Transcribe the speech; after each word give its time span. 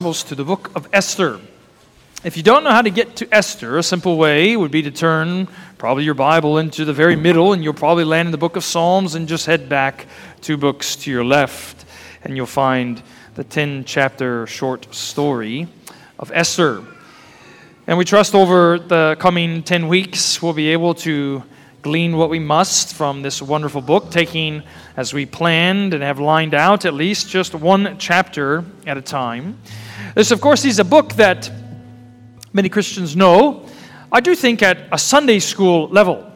to 0.00 0.34
the 0.34 0.44
book 0.44 0.74
of 0.74 0.88
Esther. 0.94 1.38
If 2.24 2.34
you 2.38 2.42
don't 2.42 2.64
know 2.64 2.70
how 2.70 2.80
to 2.80 2.88
get 2.88 3.16
to 3.16 3.28
Esther, 3.30 3.76
a 3.76 3.82
simple 3.82 4.16
way 4.16 4.56
would 4.56 4.70
be 4.70 4.80
to 4.80 4.90
turn 4.90 5.46
probably 5.76 6.04
your 6.04 6.14
Bible 6.14 6.56
into 6.56 6.86
the 6.86 6.94
very 6.94 7.16
middle, 7.16 7.52
and 7.52 7.62
you'll 7.62 7.74
probably 7.74 8.04
land 8.04 8.26
in 8.26 8.32
the 8.32 8.38
book 8.38 8.56
of 8.56 8.64
Psalms 8.64 9.14
and 9.14 9.28
just 9.28 9.44
head 9.44 9.68
back 9.68 10.06
two 10.40 10.56
books 10.56 10.96
to 10.96 11.10
your 11.10 11.22
left, 11.22 11.84
and 12.24 12.34
you'll 12.34 12.46
find 12.46 13.02
the 13.34 13.44
10 13.44 13.84
chapter 13.84 14.46
short 14.46 14.86
story 14.94 15.68
of 16.18 16.32
Esther. 16.32 16.82
And 17.86 17.98
we 17.98 18.06
trust 18.06 18.34
over 18.34 18.78
the 18.78 19.18
coming 19.20 19.62
10 19.62 19.86
weeks 19.86 20.40
we'll 20.40 20.54
be 20.54 20.68
able 20.68 20.94
to 20.94 21.42
glean 21.82 22.16
what 22.16 22.30
we 22.30 22.38
must 22.38 22.94
from 22.94 23.20
this 23.20 23.42
wonderful 23.42 23.82
book, 23.82 24.10
taking, 24.10 24.62
as 24.96 25.12
we 25.12 25.26
planned 25.26 25.92
and 25.92 26.02
have 26.02 26.18
lined 26.18 26.54
out, 26.54 26.86
at 26.86 26.94
least 26.94 27.28
just 27.28 27.54
one 27.54 27.98
chapter 27.98 28.64
at 28.86 28.96
a 28.96 29.02
time. 29.02 29.58
This, 30.14 30.30
of 30.30 30.40
course, 30.40 30.64
is 30.64 30.78
a 30.78 30.84
book 30.84 31.12
that 31.14 31.50
many 32.52 32.68
Christians 32.68 33.14
know. 33.14 33.66
I 34.10 34.20
do 34.20 34.34
think 34.34 34.62
at 34.62 34.88
a 34.92 34.98
Sunday 34.98 35.38
school 35.38 35.88
level. 35.88 36.32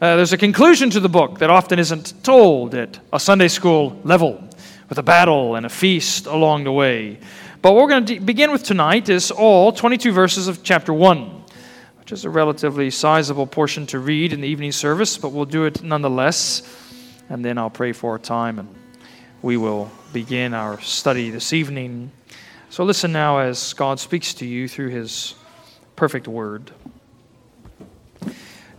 Uh, 0.00 0.16
there's 0.16 0.32
a 0.32 0.38
conclusion 0.38 0.90
to 0.90 1.00
the 1.00 1.08
book 1.08 1.38
that 1.38 1.48
often 1.50 1.78
isn't 1.78 2.22
told 2.22 2.74
at 2.74 2.98
a 3.12 3.18
Sunday 3.20 3.48
school 3.48 3.98
level, 4.04 4.46
with 4.88 4.98
a 4.98 5.02
battle 5.02 5.54
and 5.54 5.64
a 5.64 5.70
feast 5.70 6.26
along 6.26 6.64
the 6.64 6.72
way. 6.72 7.18
But 7.62 7.72
what 7.72 7.82
we're 7.82 7.88
going 7.88 8.06
to 8.06 8.20
begin 8.20 8.52
with 8.52 8.62
tonight 8.62 9.08
is 9.08 9.30
all 9.30 9.72
22 9.72 10.12
verses 10.12 10.48
of 10.48 10.62
chapter 10.62 10.92
1 10.92 11.44
which 12.04 12.12
is 12.12 12.26
a 12.26 12.28
relatively 12.28 12.90
sizable 12.90 13.46
portion 13.46 13.86
to 13.86 13.98
read 13.98 14.34
in 14.34 14.42
the 14.42 14.46
evening 14.46 14.72
service, 14.72 15.16
but 15.16 15.30
we'll 15.30 15.46
do 15.46 15.64
it 15.64 15.82
nonetheless. 15.82 16.62
And 17.30 17.42
then 17.42 17.56
I'll 17.56 17.70
pray 17.70 17.92
for 17.92 18.14
a 18.14 18.18
time 18.18 18.58
and 18.58 18.68
we 19.40 19.56
will 19.56 19.90
begin 20.12 20.52
our 20.52 20.78
study 20.82 21.30
this 21.30 21.54
evening. 21.54 22.10
So 22.74 22.82
listen 22.82 23.12
now 23.12 23.38
as 23.38 23.72
God 23.72 24.00
speaks 24.00 24.34
to 24.34 24.44
you 24.44 24.66
through 24.66 24.88
his 24.88 25.36
perfect 25.94 26.26
word. 26.26 26.72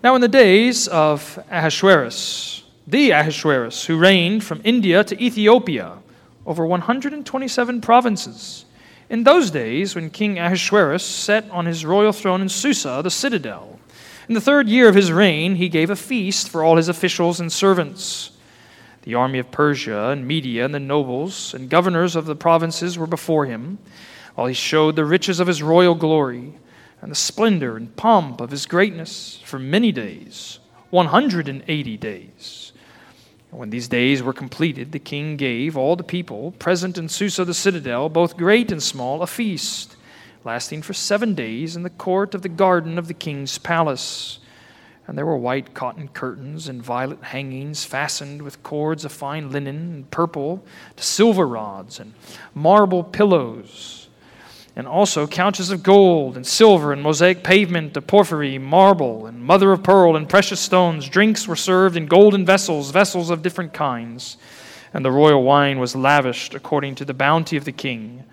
Now, 0.04 0.16
in 0.16 0.22
the 0.22 0.28
days 0.28 0.90
of 0.90 1.40
Ahasuerus, 1.50 2.66
the 2.86 3.12
Ahasuerus, 3.12 3.86
who 3.86 3.98
reigned 3.98 4.44
from 4.44 4.60
India 4.66 5.02
to 5.06 5.24
Ethiopia 5.24 6.00
over 6.46 6.66
127 6.66 7.80
provinces, 7.80 8.66
in 9.10 9.24
those 9.24 9.50
days, 9.50 9.96
when 9.96 10.10
King 10.10 10.40
Ahasuerus 10.40 11.06
sat 11.06 11.50
on 11.50 11.66
his 11.66 11.86
royal 11.86 12.12
throne 12.12 12.42
in 12.42 12.50
Susa, 12.50 13.00
the 13.02 13.10
citadel, 13.10 13.80
in 14.28 14.36
the 14.36 14.42
third 14.42 14.68
year 14.68 14.90
of 14.90 14.96
his 14.96 15.10
reign, 15.10 15.56
he 15.56 15.70
gave 15.70 15.90
a 15.90 15.96
feast 15.96 16.50
for 16.50 16.66
all 16.66 16.76
his 16.76 16.90
officials 16.90 17.40
and 17.40 17.50
servants. 17.50 18.32
The 19.06 19.14
army 19.14 19.38
of 19.38 19.52
Persia 19.52 20.10
and 20.10 20.28
Media 20.28 20.66
and 20.66 20.74
the 20.74 20.80
nobles 20.80 21.54
and 21.54 21.70
governors 21.70 22.16
of 22.16 22.26
the 22.26 22.36
provinces 22.36 22.98
were 22.98 23.08
before 23.08 23.46
him, 23.46 23.78
while 24.34 24.48
he 24.48 24.54
showed 24.54 24.96
the 24.96 25.06
riches 25.06 25.40
of 25.40 25.48
his 25.48 25.62
royal 25.62 25.94
glory 25.94 26.54
and 27.02 27.12
the 27.12 27.16
splendor 27.16 27.78
and 27.78 27.96
pomp 27.96 28.42
of 28.42 28.50
his 28.50 28.66
greatness 28.66 29.40
for 29.46 29.60
many 29.60 29.92
days, 29.92 30.58
180 30.90 31.98
days. 31.98 32.72
When 33.52 33.70
these 33.70 33.88
days 33.88 34.24
were 34.24 34.34
completed, 34.34 34.92
the 34.92 35.00
king 35.00 35.38
gave 35.38 35.78
all 35.78 35.96
the 35.96 36.04
people 36.04 36.52
present 36.54 36.98
in 36.98 37.08
Susa 37.08 37.46
the 37.46 37.54
citadel, 37.54 38.10
both 38.10 38.36
great 38.36 38.72
and 38.72 38.82
small, 38.82 39.22
a 39.22 39.28
feast, 39.28 39.96
lasting 40.44 40.82
for 40.82 40.94
seven 40.94 41.36
days 41.36 41.76
in 41.76 41.84
the 41.84 41.92
court 41.92 42.34
of 42.34 42.42
the 42.42 42.50
garden 42.50 42.98
of 42.98 43.08
the 43.08 43.14
king's 43.14 43.60
palace. 43.60 44.40
And 45.08 45.18
there 45.18 45.26
were 45.26 45.38
white 45.38 45.74
cotton 45.74 46.08
curtains 46.08 46.68
and 46.68 46.82
violet 46.82 47.24
hangings 47.26 47.86
fastened 47.86 48.42
with 48.42 48.64
cords 48.64 49.06
of 49.06 49.12
fine 49.12 49.52
linen 49.52 49.94
and 49.94 50.12
purple 50.12 50.64
to 50.96 51.04
silver 51.04 51.48
rods 51.48 52.00
and 52.00 52.14
marble 52.54 53.04
pillows 53.04 54.06
and 54.76 54.88
also 54.88 55.26
couches 55.26 55.72
of 55.72 55.84
gold 55.84 56.36
and 56.36 56.46
silver 56.46 56.92
and 56.92 57.02
mosaic 57.02 57.44
pavement 57.44 57.96
of 57.96 58.08
porphyry, 58.08 58.58
marble, 58.58 59.26
and 59.26 59.42
mother 59.42 59.72
of 59.72 59.84
pearl 59.84 60.18
and 60.18 60.28
precious 60.28 60.60
stones. 60.60 61.08
Drinks 61.08 61.48
were 61.48 61.56
served 61.56 61.96
in 61.96 62.08
golden 62.08 62.46
vessels, 62.46 62.92
vessels 62.92 63.30
of 63.30 63.42
different 63.42 63.74
kinds. 63.74 64.38
And 64.94 65.04
the 65.04 65.12
royal 65.12 65.44
wine 65.44 65.80
was 65.80 65.96
lavished 65.96 66.54
according 66.54 66.96
to 66.96 67.06
the 67.06 67.14
bounty 67.14 67.56
of 67.56 67.64
the 67.64 67.72
king. 67.72 68.26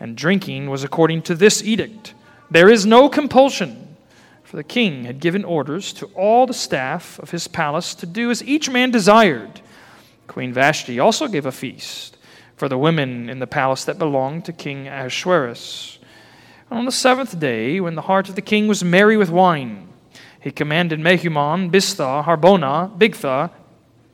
And 0.00 0.16
drinking 0.16 0.70
was 0.70 0.82
according 0.82 1.22
to 1.22 1.34
this 1.34 1.62
edict 1.62 2.14
There 2.50 2.70
is 2.70 2.86
no 2.86 3.08
compulsion, 3.10 3.85
for 4.46 4.56
the 4.56 4.64
king 4.64 5.04
had 5.04 5.18
given 5.18 5.44
orders 5.44 5.92
to 5.92 6.06
all 6.14 6.46
the 6.46 6.54
staff 6.54 7.18
of 7.18 7.32
his 7.32 7.48
palace 7.48 7.96
to 7.96 8.06
do 8.06 8.30
as 8.30 8.44
each 8.44 8.70
man 8.70 8.92
desired. 8.92 9.60
Queen 10.28 10.52
Vashti 10.52 11.00
also 11.00 11.26
gave 11.26 11.46
a 11.46 11.52
feast 11.52 12.16
for 12.56 12.68
the 12.68 12.78
women 12.78 13.28
in 13.28 13.40
the 13.40 13.46
palace 13.48 13.84
that 13.84 13.98
belonged 13.98 14.44
to 14.44 14.52
King 14.52 14.86
Ahasuerus. 14.86 15.98
on 16.70 16.84
the 16.84 16.92
seventh 16.92 17.38
day, 17.40 17.80
when 17.80 17.96
the 17.96 18.02
heart 18.02 18.28
of 18.28 18.36
the 18.36 18.40
king 18.40 18.68
was 18.68 18.84
merry 18.84 19.16
with 19.16 19.30
wine, 19.30 19.88
he 20.40 20.52
commanded 20.52 21.00
Mehuman, 21.00 21.72
Biztha, 21.72 22.24
Harbona, 22.24 22.96
Bigtha, 22.96 23.50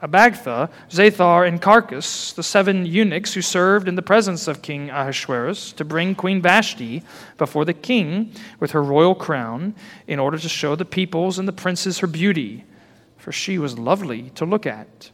Abagtha, 0.02 0.68
Zethar, 0.90 1.46
and 1.46 1.62
Carkas, 1.62 2.34
the 2.34 2.42
seven 2.42 2.84
eunuchs 2.84 3.34
who 3.34 3.40
served 3.40 3.86
in 3.86 3.94
the 3.94 4.02
presence 4.02 4.48
of 4.48 4.60
King 4.60 4.90
Ahasuerus, 4.90 5.72
to 5.74 5.84
bring 5.84 6.16
Queen 6.16 6.42
Vashti 6.42 7.04
before 7.38 7.64
the 7.64 7.72
king 7.72 8.32
with 8.58 8.72
her 8.72 8.82
royal 8.82 9.14
crown, 9.14 9.74
in 10.08 10.18
order 10.18 10.38
to 10.38 10.48
show 10.48 10.74
the 10.74 10.84
peoples 10.84 11.38
and 11.38 11.46
the 11.46 11.52
princes 11.52 12.00
her 12.00 12.08
beauty, 12.08 12.64
for 13.16 13.30
she 13.30 13.58
was 13.58 13.78
lovely 13.78 14.30
to 14.30 14.44
look 14.44 14.66
at. 14.66 15.10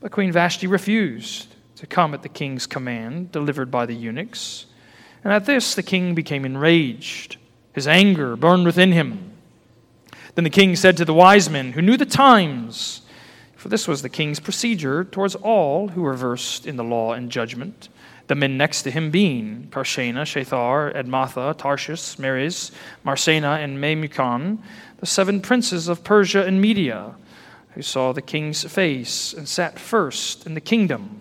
But 0.00 0.12
Queen 0.12 0.30
Vashti 0.30 0.66
refused 0.66 1.54
to 1.76 1.86
come 1.86 2.12
at 2.12 2.22
the 2.22 2.28
king's 2.28 2.66
command, 2.66 3.32
delivered 3.32 3.70
by 3.70 3.86
the 3.86 3.94
eunuchs. 3.94 4.66
And 5.24 5.32
at 5.32 5.46
this 5.46 5.74
the 5.74 5.82
king 5.82 6.14
became 6.14 6.44
enraged. 6.44 7.38
His 7.72 7.88
anger 7.88 8.36
burned 8.36 8.66
within 8.66 8.92
him. 8.92 9.32
Then 10.34 10.44
the 10.44 10.50
king 10.50 10.76
said 10.76 10.96
to 10.98 11.04
the 11.04 11.14
wise 11.14 11.48
men 11.48 11.72
who 11.72 11.82
knew 11.82 11.96
the 11.96 12.06
times, 12.06 13.01
for 13.62 13.68
this 13.68 13.86
was 13.86 14.02
the 14.02 14.08
king's 14.08 14.40
procedure 14.40 15.04
towards 15.04 15.36
all 15.36 15.86
who 15.86 16.02
were 16.02 16.14
versed 16.14 16.66
in 16.66 16.74
the 16.74 16.82
law 16.82 17.12
and 17.12 17.30
judgment, 17.30 17.88
the 18.26 18.34
men 18.34 18.56
next 18.56 18.82
to 18.82 18.90
him 18.90 19.12
being 19.12 19.68
Carshena, 19.70 20.22
Shethar, 20.22 20.92
Admatha, 20.96 21.56
Tarshish, 21.56 22.18
Meres, 22.18 22.72
Marsena, 23.04 23.60
and 23.60 23.78
Memucan, 23.78 24.58
the 24.98 25.06
seven 25.06 25.40
princes 25.40 25.86
of 25.86 26.02
Persia 26.02 26.44
and 26.44 26.60
Media, 26.60 27.14
who 27.74 27.82
saw 27.82 28.12
the 28.12 28.20
king's 28.20 28.64
face 28.64 29.32
and 29.32 29.48
sat 29.48 29.78
first 29.78 30.44
in 30.44 30.54
the 30.54 30.60
kingdom. 30.60 31.20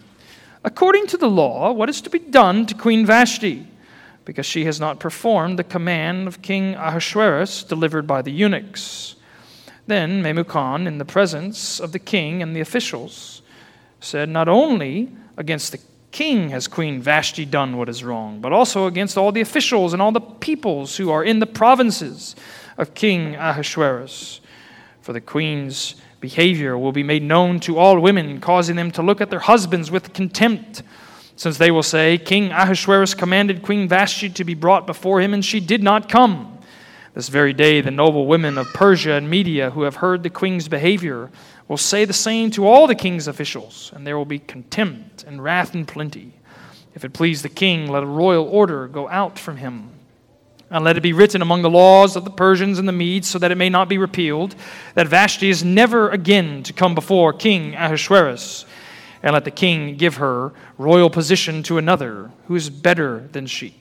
According 0.64 1.06
to 1.08 1.18
the 1.18 1.30
law, 1.30 1.72
what 1.72 1.90
is 1.90 2.02
to 2.02 2.10
be 2.10 2.18
done 2.18 2.66
to 2.66 2.74
Queen 2.74 3.06
Vashti, 3.06 3.68
because 4.26 4.48
she 4.48 4.66
has 4.66 4.80
not 4.80 5.00
performed 5.00 5.60
the 5.60 5.64
command 5.64 6.28
of 6.28 6.42
King 6.42 6.74
Ahasuerus 6.74 7.62
delivered 7.62 8.08
by 8.08 8.24
the 8.24 8.32
eunuchs. 8.32 9.16
Then 9.88 10.22
Memucan, 10.22 10.88
in 10.88 10.98
the 10.98 11.06
presence 11.06 11.80
of 11.80 11.92
the 11.92 12.00
king 12.00 12.42
and 12.42 12.56
the 12.56 12.62
officials, 12.62 13.42
said, 14.00 14.30
Not 14.30 14.48
only 14.48 15.12
against 15.38 15.72
the 15.72 15.80
king 16.12 16.50
has 16.50 16.68
Queen 16.68 17.02
Vashti 17.02 17.46
done 17.46 17.78
what 17.78 17.90
is 17.90 18.04
wrong, 18.04 18.42
but 18.42 18.54
also 18.54 18.86
against 18.86 19.18
all 19.18 19.32
the 19.32 19.42
officials 19.42 19.94
and 19.94 20.02
all 20.02 20.12
the 20.12 20.22
peoples 20.22 20.98
who 20.98 21.10
are 21.10 21.24
in 21.24 21.40
the 21.40 21.46
provinces 21.46 22.36
of 22.78 22.94
King 22.94 23.36
Ahasuerus. 23.36 24.42
For 25.02 25.14
the 25.14 25.22
queen's 25.22 25.96
behavior 26.20 26.78
will 26.78 26.92
be 26.92 27.04
made 27.04 27.24
known 27.24 27.60
to 27.62 27.78
all 27.78 28.00
women, 28.00 28.40
causing 28.40 28.76
them 28.76 28.92
to 28.92 29.02
look 29.02 29.22
at 29.22 29.30
their 29.30 29.40
husbands 29.40 29.90
with 29.90 30.14
contempt, 30.14 30.84
since 31.36 31.58
they 31.58 31.72
will 31.72 31.84
say, 31.84 32.20
King 32.20 32.52
Ahasuerus 32.52 33.16
commanded 33.16 33.64
Queen 33.64 33.88
Vashti 33.88 34.30
to 34.30 34.44
be 34.44 34.54
brought 34.54 34.86
before 34.86 35.22
him, 35.22 35.34
and 35.34 35.44
she 35.44 35.60
did 35.60 35.82
not 35.82 36.08
come. 36.08 36.51
This 37.14 37.28
very 37.28 37.52
day, 37.52 37.82
the 37.82 37.92
noble 37.92 38.26
women 38.26 38.58
of 38.58 38.74
Persia 38.74 39.14
and 39.14 39.30
Media 39.30 39.72
who 39.72 39.82
have 39.82 39.98
heard 39.98 40.24
the 40.24 40.30
queen's 40.30 40.70
behavior 40.70 41.30
will 41.68 41.78
say 41.78 42.06
the 42.06 42.14
same 42.14 42.52
to 42.52 42.66
all 42.66 42.88
the 42.88 42.96
king's 42.96 43.28
officials, 43.28 43.92
and 43.94 44.08
there 44.08 44.18
will 44.18 44.26
be 44.26 44.40
contempt 44.40 45.24
and 45.26 45.44
wrath 45.44 45.76
in 45.76 45.86
plenty. 45.86 46.34
If 46.96 47.04
it 47.04 47.12
please 47.12 47.42
the 47.42 47.50
king, 47.50 47.88
let 47.88 48.04
a 48.04 48.08
royal 48.08 48.48
order 48.48 48.88
go 48.88 49.10
out 49.10 49.38
from 49.38 49.58
him 49.58 49.90
and 50.70 50.86
let 50.86 50.96
it 50.96 51.02
be 51.02 51.12
written 51.12 51.42
among 51.42 51.64
the 51.64 51.70
laws 51.70 52.16
of 52.16 52.24
the 52.24 52.32
Persians 52.32 52.80
and 52.80 52.88
the 52.88 52.94
Medes, 52.94 53.28
so 53.28 53.38
that 53.40 53.52
it 53.52 53.58
may 53.58 53.68
not 53.68 53.90
be 53.90 53.98
repealed, 53.98 54.56
that 54.96 55.06
Vashti 55.06 55.50
is 55.50 55.66
never 55.66 56.10
again 56.10 56.64
to 56.64 56.72
come 56.72 56.96
before 56.96 57.34
King 57.34 57.76
Ahasuerus. 57.76 58.66
And 59.22 59.34
let 59.34 59.44
the 59.44 59.52
king 59.52 59.98
give 59.98 60.16
her 60.16 60.54
royal 60.78 61.10
position 61.10 61.62
to 61.64 61.78
another 61.78 62.32
who 62.48 62.56
is 62.56 62.70
better 62.70 63.28
than 63.34 63.48
she. 63.48 63.81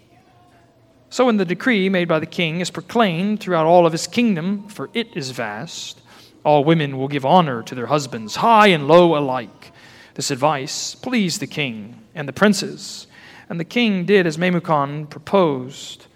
So, 1.13 1.27
when 1.27 1.39
the 1.39 1.45
decree 1.45 1.89
made 1.89 2.07
by 2.07 2.21
the 2.21 2.27
king 2.27 2.61
is 2.61 2.71
proclaimed 2.71 3.41
throughout 3.41 3.67
all 3.67 3.85
of 3.85 3.91
his 3.91 4.07
kingdom, 4.07 4.69
for 4.69 4.89
it 4.95 5.09
is 5.17 5.33
vast, 5.33 6.01
all 6.45 6.63
women 6.63 6.97
will 6.97 7.09
give 7.09 7.27
honor 7.27 7.65
to 7.65 7.75
their 7.75 7.87
husbands, 7.87 8.37
high 8.37 8.69
and 8.69 8.87
low 8.87 9.19
alike. 9.19 9.73
This 10.15 10.31
advice 10.31 10.95
pleased 10.95 11.41
the 11.41 11.49
king 11.49 12.01
and 12.15 12.29
the 12.29 12.33
princes, 12.33 13.09
and 13.49 13.59
the 13.59 13.65
king 13.65 14.05
did 14.05 14.25
as 14.25 14.39
Memucan 14.39 15.11
proposed. 15.11 16.07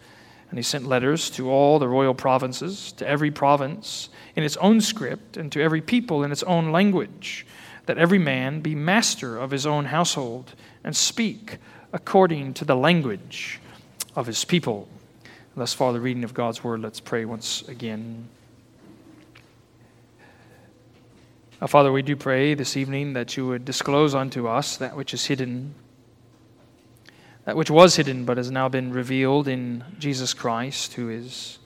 And 0.49 0.61
he 0.61 0.63
sent 0.63 0.87
letters 0.87 1.29
to 1.31 1.51
all 1.51 1.81
the 1.81 1.89
royal 1.89 2.15
provinces, 2.15 2.93
to 2.93 3.09
every 3.09 3.33
province 3.33 4.11
in 4.37 4.45
its 4.45 4.57
own 4.59 4.81
script, 4.81 5.37
and 5.37 5.51
to 5.51 5.61
every 5.61 5.81
people 5.81 6.23
in 6.23 6.31
its 6.31 6.45
own 6.45 6.71
language, 6.71 7.45
that 7.87 7.99
every 7.99 8.21
man 8.21 8.61
be 8.61 8.77
master 8.77 9.39
of 9.39 9.51
his 9.51 9.67
own 9.67 9.87
household 9.87 10.55
and 10.85 10.95
speak 10.95 11.59
according 11.93 12.55
to 12.55 12.65
the 12.65 12.77
language 12.77 13.59
of 14.15 14.27
his 14.27 14.45
people. 14.45 14.89
Thus 15.57 15.73
far, 15.73 15.93
the 15.93 16.01
reading 16.01 16.25
of 16.25 16.35
God's 16.35 16.65
word. 16.65 16.83
Let's 16.83 17.01
pray 17.01 17.25
once 17.25 17.63
again. 17.69 18.29
Father, 21.67 21.91
we 21.91 22.03
do 22.03 22.15
pray 22.15 22.53
this 22.53 22.77
evening 22.77 23.15
that 23.15 23.37
you 23.37 23.47
would 23.47 23.65
disclose 23.65 24.15
unto 24.15 24.47
us 24.47 24.77
that 24.77 24.97
which 24.97 25.15
is 25.15 25.25
hidden, 25.25 25.75
that 27.47 27.57
which 27.57 27.71
was 27.71 27.97
hidden 27.97 28.27
but 28.27 28.37
has 28.37 28.51
now 28.51 28.69
been 28.69 28.93
revealed 28.93 29.49
in 29.49 29.83
Jesus 29.99 30.35
Christ, 30.35 30.93
who 30.95 31.09
is 31.09 31.59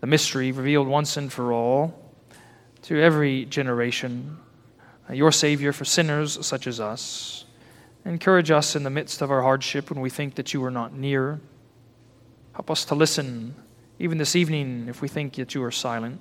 the 0.00 0.06
mystery 0.06 0.52
revealed 0.52 0.88
once 0.88 1.18
and 1.18 1.30
for 1.30 1.52
all 1.52 2.10
to 2.82 2.98
every 2.98 3.44
generation, 3.44 4.38
uh, 5.08 5.12
your 5.12 5.32
Savior 5.32 5.72
for 5.72 5.84
sinners 5.84 6.44
such 6.46 6.66
as 6.66 6.80
us. 6.80 7.44
Encourage 8.06 8.50
us 8.50 8.74
in 8.74 8.84
the 8.84 8.90
midst 8.90 9.20
of 9.20 9.30
our 9.30 9.42
hardship 9.42 9.90
when 9.90 10.00
we 10.00 10.08
think 10.08 10.36
that 10.36 10.54
you 10.54 10.64
are 10.64 10.70
not 10.70 10.94
near. 10.94 11.40
Help 12.60 12.70
us 12.70 12.84
to 12.84 12.94
listen, 12.94 13.54
even 13.98 14.18
this 14.18 14.36
evening, 14.36 14.84
if 14.86 15.00
we 15.00 15.08
think 15.08 15.36
that 15.36 15.54
you 15.54 15.64
are 15.64 15.70
silent. 15.70 16.20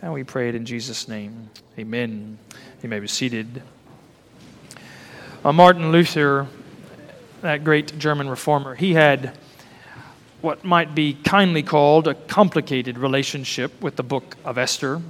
And 0.00 0.12
we 0.12 0.22
pray 0.22 0.48
it 0.48 0.54
in 0.54 0.64
Jesus' 0.64 1.08
name. 1.08 1.50
Amen. 1.76 2.38
You 2.80 2.88
may 2.88 3.00
be 3.00 3.08
seated. 3.08 3.60
Uh, 5.44 5.52
Martin 5.52 5.90
Luther, 5.90 6.46
that 7.40 7.64
great 7.64 7.98
German 7.98 8.28
reformer, 8.28 8.76
he 8.76 8.94
had 8.94 9.36
what 10.42 10.62
might 10.62 10.94
be 10.94 11.14
kindly 11.24 11.64
called 11.64 12.06
a 12.06 12.14
complicated 12.14 12.96
relationship 12.96 13.82
with 13.82 13.96
the 13.96 14.04
book 14.04 14.36
of 14.44 14.58
Esther. 14.58 15.02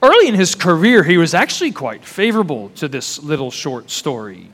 Early 0.00 0.28
in 0.28 0.36
his 0.36 0.54
career, 0.54 1.02
he 1.02 1.16
was 1.16 1.34
actually 1.34 1.72
quite 1.72 2.04
favorable 2.04 2.68
to 2.76 2.86
this 2.86 3.20
little 3.20 3.50
short 3.50 3.90
story. 3.90 4.52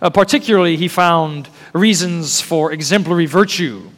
Uh, 0.00 0.10
particularly, 0.10 0.76
he 0.76 0.88
found 0.88 1.48
reasons 1.72 2.40
for 2.40 2.72
exemplary 2.72 3.26
virtue 3.26 3.90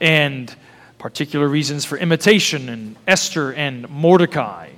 and 0.00 0.54
particular 0.98 1.48
reasons 1.48 1.84
for 1.84 1.96
imitation 1.96 2.68
in 2.68 2.96
Esther 3.06 3.52
and 3.54 3.88
Mordecai. 3.88 4.68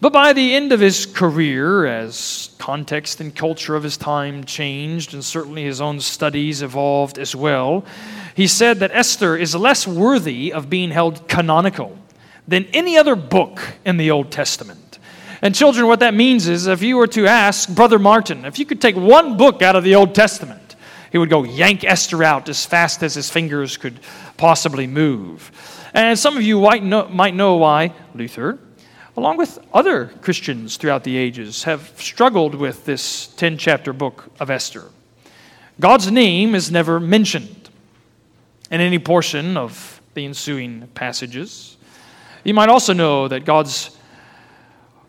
But 0.00 0.12
by 0.12 0.34
the 0.34 0.54
end 0.54 0.72
of 0.72 0.80
his 0.80 1.06
career, 1.06 1.86
as 1.86 2.50
context 2.58 3.20
and 3.20 3.34
culture 3.34 3.74
of 3.74 3.82
his 3.82 3.96
time 3.96 4.44
changed, 4.44 5.14
and 5.14 5.24
certainly 5.24 5.64
his 5.64 5.80
own 5.80 6.00
studies 6.00 6.60
evolved 6.60 7.18
as 7.18 7.34
well, 7.34 7.84
he 8.34 8.46
said 8.46 8.80
that 8.80 8.90
Esther 8.92 9.36
is 9.36 9.54
less 9.54 9.86
worthy 9.86 10.52
of 10.52 10.68
being 10.68 10.90
held 10.90 11.26
canonical 11.28 11.96
than 12.46 12.66
any 12.74 12.98
other 12.98 13.16
book 13.16 13.58
in 13.86 13.96
the 13.96 14.10
Old 14.10 14.30
Testament. 14.30 14.85
And, 15.42 15.54
children, 15.54 15.86
what 15.86 16.00
that 16.00 16.14
means 16.14 16.48
is 16.48 16.66
if 16.66 16.82
you 16.82 16.96
were 16.96 17.06
to 17.08 17.26
ask 17.26 17.68
Brother 17.68 17.98
Martin, 17.98 18.44
if 18.44 18.58
you 18.58 18.64
could 18.64 18.80
take 18.80 18.96
one 18.96 19.36
book 19.36 19.62
out 19.62 19.76
of 19.76 19.84
the 19.84 19.94
Old 19.94 20.14
Testament, 20.14 20.76
he 21.12 21.18
would 21.18 21.30
go 21.30 21.44
yank 21.44 21.84
Esther 21.84 22.22
out 22.22 22.48
as 22.48 22.64
fast 22.64 23.02
as 23.02 23.14
his 23.14 23.30
fingers 23.30 23.76
could 23.76 24.00
possibly 24.36 24.86
move. 24.86 25.50
And 25.94 26.18
some 26.18 26.36
of 26.36 26.42
you 26.42 26.60
might 26.60 26.82
know, 26.82 27.08
might 27.08 27.34
know 27.34 27.56
why 27.56 27.92
Luther, 28.14 28.58
along 29.16 29.38
with 29.38 29.58
other 29.72 30.06
Christians 30.20 30.76
throughout 30.76 31.04
the 31.04 31.16
ages, 31.16 31.64
have 31.64 31.92
struggled 31.96 32.54
with 32.54 32.84
this 32.84 33.28
10 33.28 33.56
chapter 33.56 33.92
book 33.92 34.30
of 34.40 34.50
Esther. 34.50 34.84
God's 35.80 36.10
name 36.10 36.54
is 36.54 36.70
never 36.70 37.00
mentioned 37.00 37.70
in 38.70 38.80
any 38.80 38.98
portion 38.98 39.56
of 39.56 40.00
the 40.14 40.24
ensuing 40.24 40.88
passages. 40.94 41.76
You 42.44 42.54
might 42.54 42.68
also 42.68 42.92
know 42.92 43.28
that 43.28 43.44
God's 43.44 43.95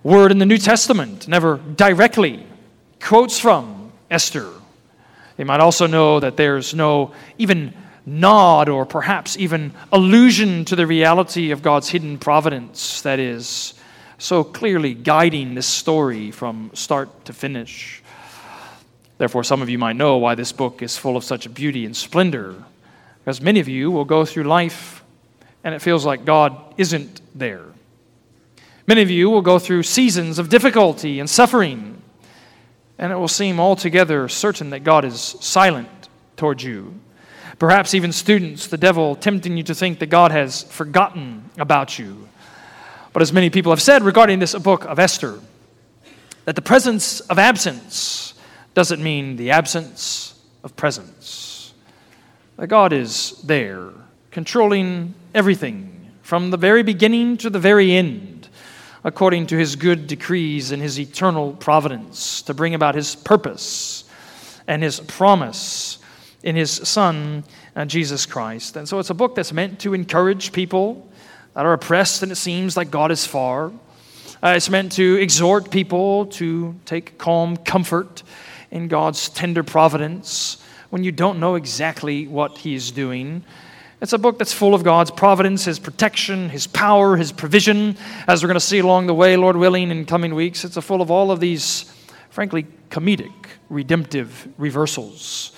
word 0.07 0.31
in 0.31 0.37
the 0.37 0.45
New 0.45 0.57
Testament 0.57 1.27
never 1.27 1.57
directly 1.57 2.41
quotes 3.01 3.37
from 3.37 3.91
Esther. 4.09 4.49
You 5.37 5.43
might 5.43 5.59
also 5.59 5.85
know 5.85 6.21
that 6.21 6.37
there's 6.37 6.73
no 6.73 7.11
even 7.37 7.73
nod 8.05 8.69
or 8.69 8.85
perhaps 8.85 9.35
even 9.35 9.73
allusion 9.91 10.63
to 10.63 10.77
the 10.77 10.87
reality 10.87 11.51
of 11.51 11.61
God's 11.61 11.89
hidden 11.89 12.19
providence 12.19 13.01
that 13.01 13.19
is 13.19 13.73
so 14.17 14.45
clearly 14.45 14.93
guiding 14.93 15.55
this 15.55 15.67
story 15.67 16.31
from 16.31 16.71
start 16.73 17.25
to 17.25 17.33
finish. 17.33 18.01
Therefore, 19.17 19.43
some 19.43 19.61
of 19.61 19.67
you 19.67 19.77
might 19.77 19.97
know 19.97 20.15
why 20.15 20.35
this 20.35 20.53
book 20.53 20.81
is 20.81 20.95
full 20.95 21.17
of 21.17 21.25
such 21.25 21.53
beauty 21.53 21.85
and 21.85 21.93
splendor, 21.93 22.55
because 23.19 23.41
many 23.41 23.59
of 23.59 23.67
you 23.67 23.91
will 23.91 24.05
go 24.05 24.23
through 24.23 24.43
life 24.43 25.03
and 25.65 25.75
it 25.75 25.81
feels 25.81 26.05
like 26.05 26.23
God 26.23 26.55
isn't 26.77 27.19
there. 27.35 27.65
Many 28.87 29.01
of 29.01 29.11
you 29.11 29.29
will 29.29 29.41
go 29.41 29.59
through 29.59 29.83
seasons 29.83 30.39
of 30.39 30.47
difficulty 30.47 31.19
and 31.19 31.29
suffering, 31.29 32.01
and 32.97 33.11
it 33.11 33.17
will 33.17 33.27
seem 33.27 33.59
altogether 33.59 34.29
certain 34.29 34.69
that 34.69 34.85
God 34.85 35.03
is 35.03 35.19
silent 35.19 36.07
towards 36.37 36.63
you. 36.63 36.97
Perhaps 37.59 37.93
even 37.93 38.13
students, 38.13 38.67
the 38.67 38.77
devil 38.77 39.15
tempting 39.17 39.57
you 39.57 39.63
to 39.63 39.75
think 39.75 39.99
that 39.99 40.05
God 40.05 40.31
has 40.31 40.63
forgotten 40.63 41.49
about 41.57 41.99
you. 41.99 42.29
But 43.11 43.21
as 43.21 43.33
many 43.33 43.49
people 43.49 43.73
have 43.73 43.81
said 43.81 44.03
regarding 44.03 44.39
this 44.39 44.55
book 44.55 44.85
of 44.85 44.99
Esther, 44.99 45.39
that 46.45 46.55
the 46.55 46.61
presence 46.61 47.19
of 47.19 47.37
absence 47.37 48.35
doesn't 48.73 49.03
mean 49.03 49.35
the 49.35 49.51
absence 49.51 50.39
of 50.63 50.77
presence. 50.77 51.73
That 52.55 52.67
God 52.67 52.93
is 52.93 53.41
there 53.41 53.89
controlling 54.31 55.13
everything 55.33 56.11
from 56.21 56.51
the 56.51 56.57
very 56.57 56.83
beginning 56.83 57.35
to 57.37 57.49
the 57.49 57.59
very 57.59 57.91
end, 57.91 58.36
according 59.03 59.47
to 59.47 59.57
his 59.57 59.75
good 59.75 60.07
decrees 60.07 60.71
and 60.71 60.81
his 60.81 60.99
eternal 60.99 61.53
providence, 61.53 62.41
to 62.43 62.53
bring 62.53 62.73
about 62.73 62.95
his 62.95 63.15
purpose 63.15 64.03
and 64.67 64.83
his 64.83 64.99
promise 64.99 65.99
in 66.43 66.55
his 66.55 66.71
Son, 66.71 67.43
uh, 67.75 67.85
Jesus 67.85 68.25
Christ. 68.25 68.75
And 68.75 68.87
so 68.87 68.99
it's 68.99 69.09
a 69.09 69.13
book 69.13 69.35
that's 69.35 69.53
meant 69.53 69.79
to 69.81 69.93
encourage 69.93 70.51
people 70.51 71.09
that 71.53 71.65
are 71.65 71.73
oppressed 71.73 72.23
and 72.23 72.31
it 72.31 72.35
seems 72.35 72.77
like 72.77 72.91
God 72.91 73.11
is 73.11 73.25
far. 73.25 73.71
Uh, 74.43 74.53
it's 74.55 74.69
meant 74.69 74.91
to 74.93 75.15
exhort 75.15 75.71
people 75.71 76.27
to 76.27 76.75
take 76.85 77.17
calm 77.17 77.57
comfort 77.57 78.21
in 78.69 78.87
God's 78.87 79.29
tender 79.29 79.63
providence 79.63 80.61
when 80.89 81.03
you 81.03 81.11
don't 81.11 81.39
know 81.39 81.55
exactly 81.55 82.27
what 82.27 82.59
He 82.59 82.75
is 82.75 82.91
doing. 82.91 83.43
It's 83.99 84.13
a 84.13 84.19
book 84.19 84.37
that's 84.37 84.53
full 84.53 84.75
of 84.75 84.83
God's 84.83 85.09
providence, 85.09 85.65
His 85.65 85.79
protection, 85.79 86.49
His 86.49 86.67
power, 86.67 87.17
His 87.17 87.31
provision, 87.31 87.97
as 88.27 88.43
we're 88.43 88.47
going 88.47 88.59
to 88.59 88.59
see 88.59 88.77
along 88.77 89.07
the 89.07 89.13
way, 89.15 89.35
Lord 89.37 89.57
willing, 89.57 89.89
in 89.89 90.05
coming 90.05 90.35
weeks. 90.35 90.63
It's 90.63 90.77
full 90.77 91.01
of 91.01 91.09
all 91.09 91.31
of 91.31 91.39
these, 91.39 91.91
frankly, 92.29 92.67
comedic, 92.91 93.33
redemptive 93.69 94.47
reversals 94.59 95.51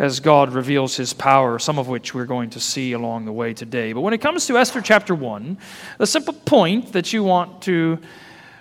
as 0.00 0.18
God 0.18 0.52
reveals 0.52 0.96
His 0.96 1.12
power, 1.12 1.60
some 1.60 1.78
of 1.78 1.86
which 1.86 2.14
we're 2.14 2.24
going 2.24 2.50
to 2.50 2.58
see 2.58 2.94
along 2.94 3.26
the 3.26 3.32
way 3.32 3.54
today. 3.54 3.92
But 3.92 4.00
when 4.00 4.12
it 4.12 4.20
comes 4.20 4.44
to 4.48 4.58
Esther 4.58 4.80
chapter 4.80 5.14
1, 5.14 5.56
the 5.98 6.06
simple 6.08 6.34
point 6.34 6.94
that 6.94 7.12
you 7.12 7.22
want 7.22 7.62
to 7.62 8.00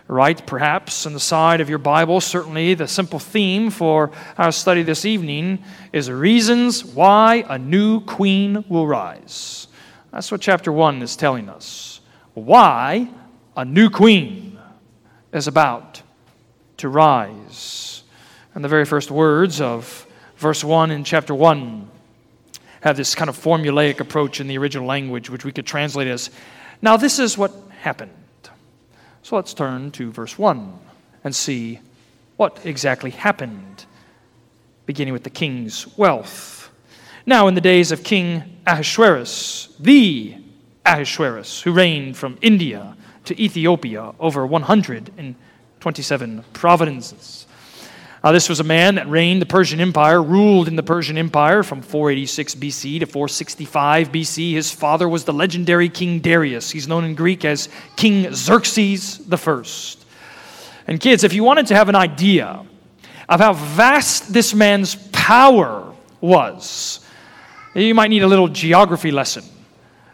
write 0.07 0.45
perhaps 0.45 1.05
on 1.05 1.13
the 1.13 1.19
side 1.19 1.61
of 1.61 1.69
your 1.69 1.79
Bible. 1.79 2.21
Certainly, 2.21 2.75
the 2.75 2.87
simple 2.87 3.19
theme 3.19 3.69
for 3.69 4.11
our 4.37 4.51
study 4.51 4.83
this 4.83 5.05
evening 5.05 5.63
is 5.91 6.09
reasons 6.09 6.83
why 6.83 7.45
a 7.49 7.57
new 7.57 8.01
queen 8.01 8.65
will 8.67 8.87
rise. 8.87 9.67
That's 10.11 10.31
what 10.31 10.41
chapter 10.41 10.71
1 10.71 11.01
is 11.01 11.15
telling 11.15 11.49
us. 11.49 12.01
Why 12.33 13.09
a 13.55 13.65
new 13.65 13.89
queen 13.89 14.59
is 15.31 15.47
about 15.47 16.01
to 16.77 16.89
rise. 16.89 18.03
And 18.53 18.63
the 18.63 18.69
very 18.69 18.85
first 18.85 19.09
words 19.09 19.61
of 19.61 20.05
verse 20.37 20.63
1 20.63 20.91
in 20.91 21.03
chapter 21.03 21.33
1 21.33 21.89
have 22.81 22.97
this 22.97 23.15
kind 23.15 23.29
of 23.29 23.37
formulaic 23.41 23.99
approach 23.99 24.39
in 24.41 24.47
the 24.47 24.57
original 24.57 24.85
language, 24.85 25.29
which 25.29 25.45
we 25.45 25.51
could 25.51 25.65
translate 25.65 26.07
as 26.07 26.29
Now, 26.81 26.97
this 26.97 27.17
is 27.17 27.37
what 27.37 27.53
happened. 27.79 28.11
So 29.23 29.37
let's 29.37 29.53
turn 29.53 29.91
to 29.91 30.11
verse 30.11 30.37
1 30.37 30.79
and 31.23 31.33
see 31.33 31.79
what 32.35 32.65
exactly 32.65 33.09
happened, 33.11 33.85
beginning 34.85 35.13
with 35.13 35.23
the 35.23 35.29
king's 35.29 35.87
wealth. 35.97 36.69
Now, 37.25 37.47
in 37.47 37.55
the 37.55 37.61
days 37.61 37.93
of 37.93 38.03
King 38.03 38.43
Ahasuerus, 38.67 39.73
the 39.79 40.35
Ahasuerus, 40.85 41.61
who 41.61 41.71
reigned 41.71 42.17
from 42.17 42.37
India 42.41 42.97
to 43.23 43.41
Ethiopia 43.41 44.11
over 44.19 44.45
127 44.45 46.43
provinces, 46.51 47.47
uh, 48.23 48.31
this 48.31 48.47
was 48.47 48.61
a 48.61 48.63
man 48.63 48.95
that 48.95 49.07
reigned 49.09 49.41
the 49.41 49.45
Persian 49.45 49.81
Empire, 49.81 50.23
ruled 50.23 50.69
in 50.69 50.77
the 50.77 50.83
Persian 50.83 51.17
Empire 51.17 51.61
from 51.61 51.81
486 51.81 52.55
BC 52.55 52.99
to 53.01 53.05
465 53.05 54.11
BC. 54.13 54.53
His 54.53 54.71
father 54.71 55.09
was 55.09 55.25
the 55.25 55.33
legendary 55.33 55.89
King 55.89 56.19
Darius. 56.19 56.71
He's 56.71 56.87
known 56.87 57.03
in 57.03 57.15
Greek 57.15 57.43
as 57.43 57.67
King 57.97 58.33
Xerxes 58.33 59.21
I. 59.29 59.63
And 60.87 61.01
kids, 61.01 61.25
if 61.25 61.33
you 61.33 61.43
wanted 61.43 61.67
to 61.67 61.75
have 61.75 61.89
an 61.89 61.95
idea 61.95 62.65
of 63.27 63.39
how 63.41 63.53
vast 63.53 64.31
this 64.31 64.53
man's 64.53 64.95
power 65.11 65.93
was, 66.21 67.05
you 67.75 67.93
might 67.93 68.09
need 68.09 68.23
a 68.23 68.27
little 68.27 68.47
geography 68.47 69.11
lesson 69.11 69.43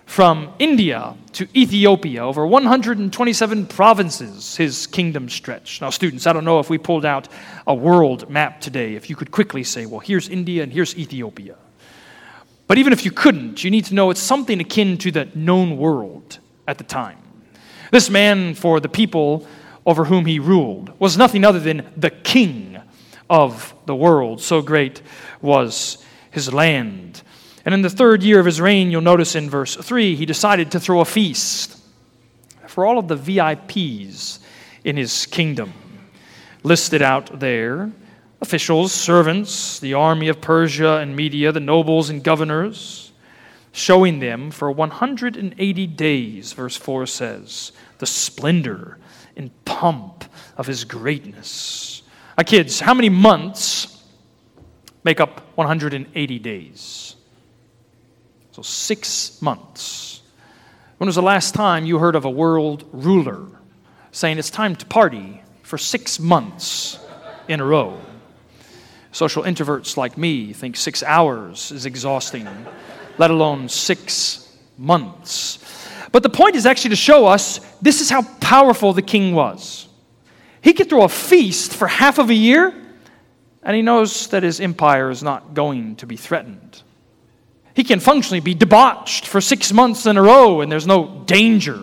from 0.10 0.52
India 0.58 1.16
to 1.34 1.48
Ethiopia, 1.56 2.26
over 2.26 2.46
127 2.48 3.68
provinces 3.68 4.56
his 4.56 4.88
kingdom 4.88 5.30
stretched. 5.30 5.82
Now, 5.82 5.92
students, 5.92 6.26
I 6.26 6.34
don't 6.34 6.44
know 6.46 6.60
if 6.60 6.68
we 6.68 6.80
pulled 6.80 7.06
out 7.06 7.28
a 7.68 7.76
world 7.76 8.28
map 8.28 8.60
today, 8.60 8.96
if 8.96 9.08
you 9.08 9.16
could 9.16 9.30
quickly 9.30 9.64
say, 9.64 9.86
well, 9.86 10.00
here's 10.00 10.28
India 10.28 10.64
and 10.64 10.74
here's 10.74 10.98
Ethiopia. 10.98 11.58
But 12.66 12.80
even 12.80 12.92
if 12.92 13.06
you 13.06 13.12
couldn't, 13.12 13.64
you 13.64 13.70
need 13.70 13.86
to 13.86 13.94
know 13.94 14.10
it's 14.10 14.20
something 14.20 14.60
akin 14.60 14.98
to 14.98 15.12
the 15.12 15.26
known 15.36 15.78
world 15.78 16.40
at 16.68 16.80
the 16.80 16.84
time. 16.84 17.20
This 17.92 18.10
man, 18.10 18.56
for 18.56 18.80
the 18.80 18.90
people 18.90 19.46
over 19.86 20.06
whom 20.06 20.26
he 20.26 20.40
ruled, 20.40 20.92
was 21.00 21.20
nothing 21.20 21.46
other 21.46 21.60
than 21.60 21.88
the 21.96 22.10
king 22.10 22.82
of 23.30 23.76
the 23.86 23.96
world. 23.96 24.42
So 24.42 24.64
great 24.64 25.04
was 25.40 26.04
his 26.32 26.52
land. 26.52 27.22
And 27.70 27.76
in 27.76 27.82
the 27.84 27.90
third 27.92 28.24
year 28.24 28.40
of 28.40 28.48
his 28.48 28.60
reign, 28.60 28.90
you'll 28.90 29.02
notice 29.02 29.36
in 29.36 29.48
verse 29.48 29.76
3, 29.76 30.16
he 30.16 30.26
decided 30.26 30.72
to 30.72 30.80
throw 30.80 31.02
a 31.02 31.06
feast 31.06 31.80
for 32.66 32.84
all 32.84 32.98
of 32.98 33.08
the 33.08 33.16
VIPs 33.16 34.40
in 34.84 34.98
his 34.98 35.28
kingdom. 35.28 35.72
Listed 36.64 37.04
out 37.04 37.40
there 37.40 37.92
officials, 38.42 38.92
servants, 38.92 39.80
the 39.82 39.94
army 39.94 40.30
of 40.30 40.42
Persia 40.42 40.98
and 40.98 41.16
Media, 41.16 41.52
the 41.52 41.60
nobles 41.60 42.10
and 42.10 42.24
governors, 42.24 43.12
showing 43.72 44.18
them 44.18 44.50
for 44.50 44.72
180 44.72 45.86
days, 45.86 46.54
verse 46.54 46.76
4 46.76 47.06
says, 47.06 47.72
the 48.00 48.08
splendor 48.08 48.98
and 49.36 49.52
pomp 49.66 50.24
of 50.58 50.66
his 50.66 50.86
greatness. 50.86 52.02
Now, 52.36 52.46
kids, 52.46 52.80
how 52.80 52.96
many 52.96 53.10
months 53.10 54.04
make 55.04 55.20
up 55.20 55.56
180 55.56 56.40
days? 56.40 57.16
So, 58.52 58.62
six 58.62 59.42
months. 59.42 60.22
When 60.98 61.08
was 61.08 61.16
the 61.16 61.22
last 61.22 61.54
time 61.54 61.86
you 61.86 61.98
heard 62.00 62.16
of 62.16 62.26
a 62.26 62.30
world 62.30 62.84
ruler 62.92 63.46
saying 64.12 64.38
it's 64.38 64.50
time 64.50 64.76
to 64.76 64.86
party 64.86 65.42
for 65.64 65.78
six 65.78 66.20
months 66.20 67.00
in 67.48 67.60
a 67.62 67.66
row? 67.66 68.00
Social 69.12 69.44
introverts 69.44 69.98
like 69.98 70.18
me 70.18 70.54
think 70.54 70.76
six 70.76 71.02
hours 71.04 71.72
is 71.72 71.86
exhausting, 71.86 72.48
let 73.18 73.32
alone 73.32 73.70
six 73.70 74.58
months. 74.78 75.60
But 76.12 76.24
the 76.24 76.30
point 76.30 76.56
is 76.56 76.66
actually 76.66 76.92
to 76.92 76.96
show 76.96 77.26
us 77.26 77.60
this 77.82 78.02
is 78.02 78.10
how 78.10 78.24
powerful 78.40 78.94
the 78.94 79.02
king 79.02 79.34
was. 79.34 79.88
He 80.62 80.74
could 80.74 80.90
throw 80.90 81.04
a 81.04 81.10
feast 81.10 81.74
for 81.74 81.88
half 81.88 82.20
of 82.20 82.30
a 82.30 82.34
year, 82.34 82.74
and 83.64 83.76
he 83.76 83.82
knows 83.82 84.28
that 84.28 84.44
his 84.44 84.60
empire 84.60 85.10
is 85.10 85.24
not 85.24 85.54
going 85.54 85.96
to 85.98 86.06
be 86.06 86.18
threatened. 86.18 86.84
He 87.80 87.86
can 87.86 88.02
functionally 88.02 88.42
be 88.42 88.54
debauched 88.54 89.26
for 89.26 89.40
six 89.40 89.72
months 89.72 90.06
in 90.06 90.18
a 90.18 90.22
row, 90.22 90.60
and 90.60 90.70
there's 90.70 90.86
no 90.86 91.24
danger 91.26 91.80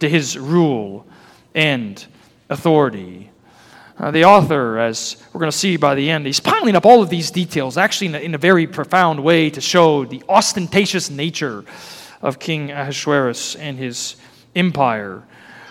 to 0.00 0.08
his 0.08 0.36
rule 0.36 1.06
and 1.54 2.04
authority. 2.48 3.30
Uh, 3.96 4.10
the 4.10 4.24
author, 4.24 4.76
as 4.80 5.22
we're 5.32 5.38
going 5.38 5.52
to 5.52 5.56
see 5.56 5.76
by 5.76 5.94
the 5.94 6.10
end, 6.10 6.26
he's 6.26 6.40
piling 6.40 6.74
up 6.74 6.84
all 6.84 7.00
of 7.00 7.10
these 7.10 7.30
details, 7.30 7.76
actually 7.76 8.08
in 8.08 8.14
a, 8.16 8.18
in 8.18 8.34
a 8.34 8.38
very 8.38 8.66
profound 8.66 9.22
way, 9.22 9.48
to 9.50 9.60
show 9.60 10.04
the 10.04 10.20
ostentatious 10.28 11.10
nature 11.10 11.64
of 12.22 12.40
King 12.40 12.72
Ahasuerus 12.72 13.54
and 13.54 13.78
his 13.78 14.16
empire. 14.56 15.22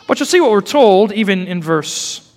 But 0.08 0.22
you'll 0.22 0.28
see 0.28 0.40
what 0.40 0.52
we're 0.52 0.62
told, 0.62 1.12
even 1.12 1.48
in 1.48 1.62
verse 1.62 2.34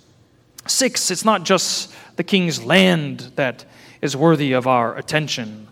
6. 0.67 1.09
It's 1.09 1.23
not 1.23 1.45
just 1.45 1.95
the 2.17 2.23
king's 2.25 2.61
land 2.61 3.31
that 3.37 3.63
is 4.01 4.13
worthy 4.13 4.51
of 4.51 4.67
our 4.67 4.97
attention, 4.97 5.69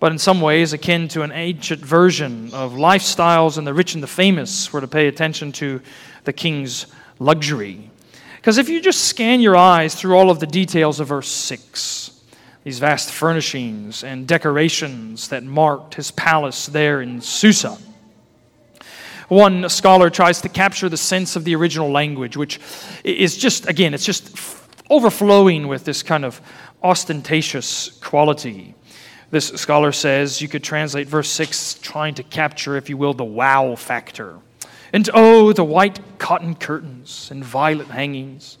but 0.00 0.10
in 0.10 0.18
some 0.18 0.40
ways 0.40 0.72
akin 0.72 1.06
to 1.08 1.22
an 1.22 1.30
ancient 1.30 1.80
version 1.84 2.52
of 2.52 2.72
lifestyles 2.72 3.58
and 3.58 3.66
the 3.66 3.74
rich 3.74 3.94
and 3.94 4.02
the 4.02 4.08
famous 4.08 4.72
were 4.72 4.80
to 4.80 4.88
pay 4.88 5.06
attention 5.06 5.52
to 5.52 5.80
the 6.24 6.32
king's 6.32 6.86
luxury. 7.18 7.90
Because 8.36 8.56
if 8.56 8.70
you 8.70 8.80
just 8.80 9.04
scan 9.04 9.42
your 9.42 9.56
eyes 9.56 9.94
through 9.94 10.16
all 10.16 10.30
of 10.30 10.40
the 10.40 10.46
details 10.46 10.98
of 10.98 11.08
verse 11.08 11.28
6, 11.28 12.18
these 12.64 12.78
vast 12.78 13.10
furnishings 13.10 14.02
and 14.02 14.26
decorations 14.26 15.28
that 15.28 15.44
marked 15.44 15.94
his 15.94 16.10
palace 16.10 16.66
there 16.66 17.02
in 17.02 17.20
Susa. 17.20 17.76
One 19.28 19.68
scholar 19.68 20.10
tries 20.10 20.40
to 20.40 20.48
capture 20.48 20.88
the 20.88 20.96
sense 20.96 21.36
of 21.36 21.44
the 21.44 21.54
original 21.54 21.90
language, 21.90 22.36
which 22.36 22.58
is 23.04 23.36
just, 23.36 23.68
again, 23.68 23.94
it's 23.94 24.04
just 24.04 24.36
overflowing 24.88 25.68
with 25.68 25.84
this 25.84 26.02
kind 26.02 26.24
of 26.24 26.40
ostentatious 26.82 27.90
quality. 28.00 28.74
This 29.30 29.48
scholar 29.48 29.92
says 29.92 30.42
you 30.42 30.48
could 30.48 30.64
translate 30.64 31.06
verse 31.06 31.28
6 31.30 31.74
trying 31.74 32.14
to 32.14 32.22
capture, 32.22 32.76
if 32.76 32.88
you 32.88 32.96
will, 32.96 33.14
the 33.14 33.24
wow 33.24 33.76
factor. 33.76 34.38
And 34.92 35.08
oh, 35.14 35.52
the 35.52 35.64
white 35.64 36.00
cotton 36.18 36.56
curtains 36.56 37.28
and 37.30 37.44
violet 37.44 37.88
hangings 37.88 38.58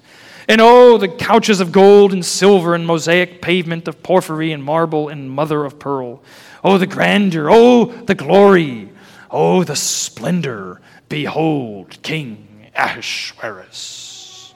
and 0.50 0.60
oh, 0.60 0.98
the 0.98 1.06
couches 1.06 1.60
of 1.60 1.70
gold 1.70 2.12
and 2.12 2.26
silver 2.26 2.74
and 2.74 2.84
mosaic 2.84 3.40
pavement 3.40 3.86
of 3.86 4.02
porphyry 4.02 4.50
and 4.50 4.64
marble 4.64 5.08
and 5.08 5.30
mother 5.30 5.64
of 5.64 5.78
pearl. 5.78 6.24
Oh, 6.64 6.76
the 6.76 6.88
grandeur. 6.88 7.48
Oh, 7.48 7.84
the 7.84 8.16
glory. 8.16 8.90
Oh, 9.30 9.62
the 9.62 9.76
splendor. 9.76 10.80
Behold, 11.08 12.02
King 12.02 12.68
Ahasuerus. 12.74 14.52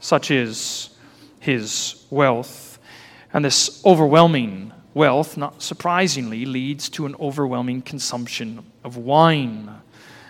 Such 0.00 0.30
is 0.30 0.90
his 1.40 2.04
wealth. 2.10 2.78
And 3.32 3.42
this 3.42 3.82
overwhelming 3.86 4.70
wealth, 4.96 5.36
not 5.36 5.62
surprisingly, 5.62 6.46
leads 6.46 6.88
to 6.88 7.04
an 7.04 7.14
overwhelming 7.20 7.82
consumption 7.82 8.64
of 8.82 8.96
wine. 8.96 9.70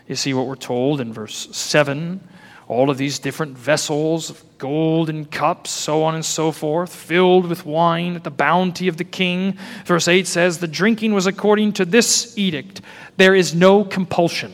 You 0.08 0.16
see 0.16 0.34
what 0.34 0.46
we're 0.46 0.56
told 0.56 1.00
in 1.00 1.12
verse 1.12 1.48
7 1.56 2.20
all 2.68 2.90
of 2.90 2.98
these 2.98 3.20
different 3.20 3.56
vessels 3.56 4.28
of 4.28 4.42
gold 4.58 5.08
and 5.08 5.30
cups, 5.30 5.70
so 5.70 6.02
on 6.02 6.16
and 6.16 6.24
so 6.24 6.50
forth, 6.50 6.92
filled 6.92 7.46
with 7.46 7.64
wine 7.64 8.16
at 8.16 8.24
the 8.24 8.30
bounty 8.30 8.88
of 8.88 8.96
the 8.96 9.04
king. 9.04 9.56
Verse 9.84 10.08
8 10.08 10.26
says, 10.26 10.58
The 10.58 10.66
drinking 10.66 11.14
was 11.14 11.26
according 11.26 11.74
to 11.74 11.84
this 11.84 12.36
edict. 12.36 12.80
There 13.18 13.36
is 13.36 13.54
no 13.54 13.84
compulsion. 13.84 14.52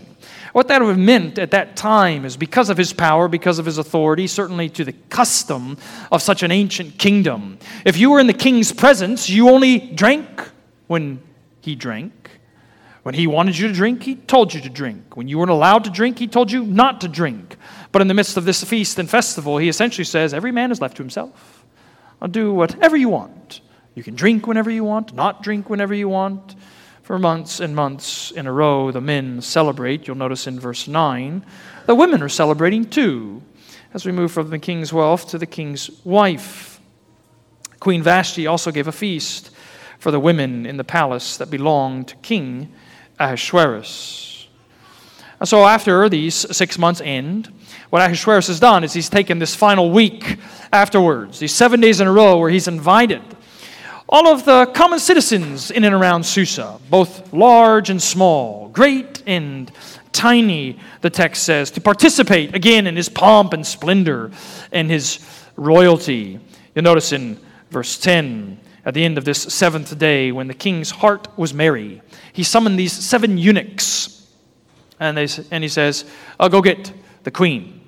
What 0.53 0.69
that 0.69 0.83
would 0.83 0.89
have 0.89 0.99
meant 0.99 1.39
at 1.39 1.53
that 1.53 1.77
time 1.77 2.25
is 2.25 2.37
because 2.37 2.69
of 2.69 2.77
his 2.77 2.93
power, 2.93 3.27
because 3.27 3.59
of 3.59 3.65
his 3.65 3.79
authority, 3.79 4.27
certainly 4.27 4.69
to 4.71 4.85
the 4.85 4.93
custom 5.09 5.79
of 6.11 6.21
such 6.21 6.43
an 6.43 6.53
ancient 6.53 6.99
kingdom. 6.99 7.59
If 7.87 7.97
you 7.97 8.11
were 8.11 8.21
in 8.21 8.27
the 8.27 8.35
king's 8.35 8.71
presence, 8.71 9.31
you 9.31 9.49
only 9.49 9.79
drank 9.79 10.29
when 10.89 11.21
he 11.63 11.75
drank. 11.75 12.13
When 13.03 13.15
he 13.15 13.27
wanted 13.27 13.59
you 13.59 13.67
to 13.67 13.75
drink, 13.75 14.03
he 14.03 14.15
told 14.15 14.55
you 14.55 14.61
to 14.61 14.69
drink. 14.69 15.17
When 15.17 15.27
you 15.27 15.39
weren't 15.39 15.51
allowed 15.51 15.85
to 15.85 15.91
drink, 15.91 16.19
he 16.19 16.29
told 16.29 16.53
you 16.53 16.65
not 16.65 17.01
to 17.01 17.09
drink. 17.09 17.57
But 17.91 18.03
in 18.03 18.09
the 18.09 18.15
midst 18.15 18.37
of 18.37 18.45
this 18.45 18.63
feast 18.63 18.99
and 18.99 19.11
festival, 19.11 19.59
he 19.59 19.69
essentially 19.69 20.05
says, 20.05 20.33
Every 20.33 20.53
man 20.53 20.71
is 20.71 20.81
left 20.81 20.97
to 20.99 21.03
himself. 21.03 21.65
I'll 22.21 22.29
do 22.29 22.53
whatever 22.53 22.97
you 22.97 23.09
want. 23.09 23.61
You 23.95 24.03
can 24.03 24.15
drink 24.15 24.47
whenever 24.47 24.71
you 24.71 24.85
want, 24.85 25.15
not 25.15 25.43
drink 25.43 25.69
whenever 25.69 25.93
you 25.93 26.09
want. 26.09 26.55
For 27.03 27.19
months 27.19 27.59
and 27.59 27.75
months 27.75 28.31
in 28.31 28.47
a 28.47 28.53
row, 28.53 28.93
the 28.93 29.01
men 29.01 29.41
celebrate. 29.41 30.07
You'll 30.07 30.17
notice 30.17 30.47
in 30.47 30.61
verse 30.61 30.87
9, 30.87 31.45
the 31.87 31.97
women 31.97 32.23
are 32.23 32.29
celebrating 32.29 32.85
too, 32.85 33.43
as 33.93 34.07
we 34.07 34.13
move 34.13 34.31
from 34.31 34.51
the 34.51 34.59
king's 34.59 34.93
wealth 34.93 35.29
to 35.31 35.39
the 35.39 35.47
king's 35.47 35.91
wife. 36.05 36.81
Queen 37.81 38.05
Vashti 38.05 38.47
also 38.47 38.71
gave 38.71 38.87
a 38.87 38.93
feast 38.93 39.51
for 39.99 40.13
the 40.13 40.21
women 40.21 40.65
in 40.65 40.77
the 40.77 40.85
palace 40.85 41.37
that 41.39 41.51
belonged 41.51 42.07
to 42.09 42.17
King 42.17 42.73
Ahasuerus. 43.19 44.47
And 45.41 45.49
so, 45.49 45.65
after 45.65 46.09
these 46.09 46.35
six 46.57 46.79
months 46.79 47.01
end, 47.01 47.53
what 47.91 48.01
Ahasuerus 48.01 48.47
has 48.47 48.61
done 48.61 48.85
is 48.85 48.93
he's 48.93 49.09
taken 49.11 49.41
this 49.41 49.57
final 49.57 49.91
week 49.91 50.39
afterwards, 50.73 51.41
these 51.41 51.53
seven 51.53 51.81
days 51.81 52.01
in 52.01 52.07
a 52.07 52.13
row, 52.13 52.39
where 52.39 52.51
he's 52.51 52.69
invited 52.69 53.23
all 54.13 54.29
of 54.29 54.45
the 54.45 54.67
common 54.75 54.99
citizens 54.99 55.71
in 55.71 55.85
and 55.85 55.95
around 55.95 56.23
Susa, 56.23 56.79
both 56.91 57.33
large 57.33 57.89
and 57.89 58.01
small, 58.01 58.69
great 58.69 59.23
and 59.27 59.73
tiny, 60.13 60.79
the 61.01 61.09
text 61.09 61.45
says, 61.45 61.71
to 61.71 61.81
participate 61.81 62.55
again 62.55 62.87
in 62.87 62.95
his 62.95 63.09
pomp 63.09 63.55
and 63.55 63.67
splendor 63.67 64.31
and 64.71 64.91
his 64.91 65.27
royalty. 65.57 66.39
You'll 66.75 66.85
notice 66.85 67.13
in 67.13 67.39
verse 67.71 67.97
10, 67.97 68.61
at 68.85 68.93
the 68.93 69.03
end 69.03 69.17
of 69.17 69.25
this 69.25 69.41
seventh 69.41 69.97
day, 69.99 70.31
when 70.31 70.47
the 70.47 70.55
king's 70.55 70.91
heart 70.91 71.27
was 71.39 71.55
merry, 71.55 72.03
he 72.35 72.43
summoned 72.43 72.79
these 72.79 72.93
seven 72.93 73.39
eunuchs. 73.39 74.27
And, 75.01 75.17
they, 75.17 75.27
and 75.51 75.65
he 75.65 75.69
says, 75.69 76.05
I'll 76.39 76.51
go 76.51 76.61
get 76.61 76.93
the 77.23 77.31
queen. 77.31 77.81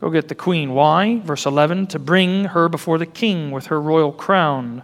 Go 0.00 0.10
get 0.10 0.28
the 0.28 0.34
queen. 0.34 0.72
Why? 0.72 1.18
Verse 1.20 1.44
11 1.44 1.88
to 1.88 1.98
bring 1.98 2.46
her 2.46 2.68
before 2.68 2.98
the 2.98 3.06
king 3.06 3.50
with 3.50 3.66
her 3.66 3.80
royal 3.80 4.12
crown, 4.12 4.82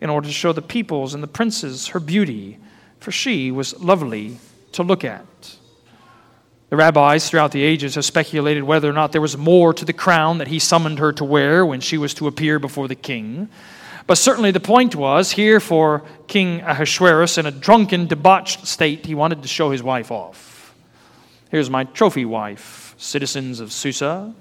in 0.00 0.10
order 0.10 0.26
to 0.26 0.34
show 0.34 0.52
the 0.52 0.62
peoples 0.62 1.14
and 1.14 1.22
the 1.22 1.28
princes 1.28 1.88
her 1.88 2.00
beauty, 2.00 2.58
for 2.98 3.10
she 3.10 3.50
was 3.50 3.78
lovely 3.80 4.38
to 4.72 4.82
look 4.82 5.04
at. 5.04 5.56
The 6.68 6.76
rabbis 6.76 7.30
throughout 7.30 7.52
the 7.52 7.62
ages 7.62 7.94
have 7.94 8.04
speculated 8.04 8.64
whether 8.64 8.90
or 8.90 8.92
not 8.92 9.12
there 9.12 9.20
was 9.20 9.36
more 9.36 9.72
to 9.72 9.84
the 9.84 9.92
crown 9.92 10.38
that 10.38 10.48
he 10.48 10.58
summoned 10.58 10.98
her 10.98 11.12
to 11.12 11.24
wear 11.24 11.64
when 11.64 11.80
she 11.80 11.96
was 11.96 12.12
to 12.14 12.26
appear 12.26 12.58
before 12.58 12.88
the 12.88 12.96
king. 12.96 13.48
But 14.08 14.18
certainly 14.18 14.50
the 14.50 14.60
point 14.60 14.96
was 14.96 15.32
here 15.32 15.60
for 15.60 16.02
King 16.26 16.60
Ahasuerus, 16.62 17.38
in 17.38 17.46
a 17.46 17.52
drunken, 17.52 18.06
debauched 18.06 18.66
state, 18.66 19.06
he 19.06 19.14
wanted 19.14 19.42
to 19.42 19.48
show 19.48 19.70
his 19.70 19.82
wife 19.82 20.10
off. 20.10 20.74
Here's 21.50 21.70
my 21.70 21.84
trophy 21.84 22.24
wife, 22.24 22.94
citizens 22.98 23.60
of 23.60 23.72
Susa, 23.72 24.34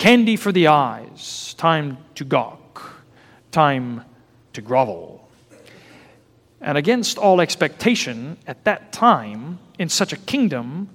Candy 0.00 0.36
for 0.36 0.50
the 0.50 0.68
eyes, 0.68 1.54
time 1.58 1.98
to 2.14 2.24
gawk, 2.24 3.02
time 3.52 4.02
to 4.54 4.62
grovel. 4.62 5.28
And 6.62 6.78
against 6.78 7.18
all 7.18 7.38
expectation, 7.38 8.38
at 8.46 8.64
that 8.64 8.94
time, 8.94 9.58
in 9.78 9.90
such 9.90 10.14
a 10.14 10.16
kingdom, 10.16 10.88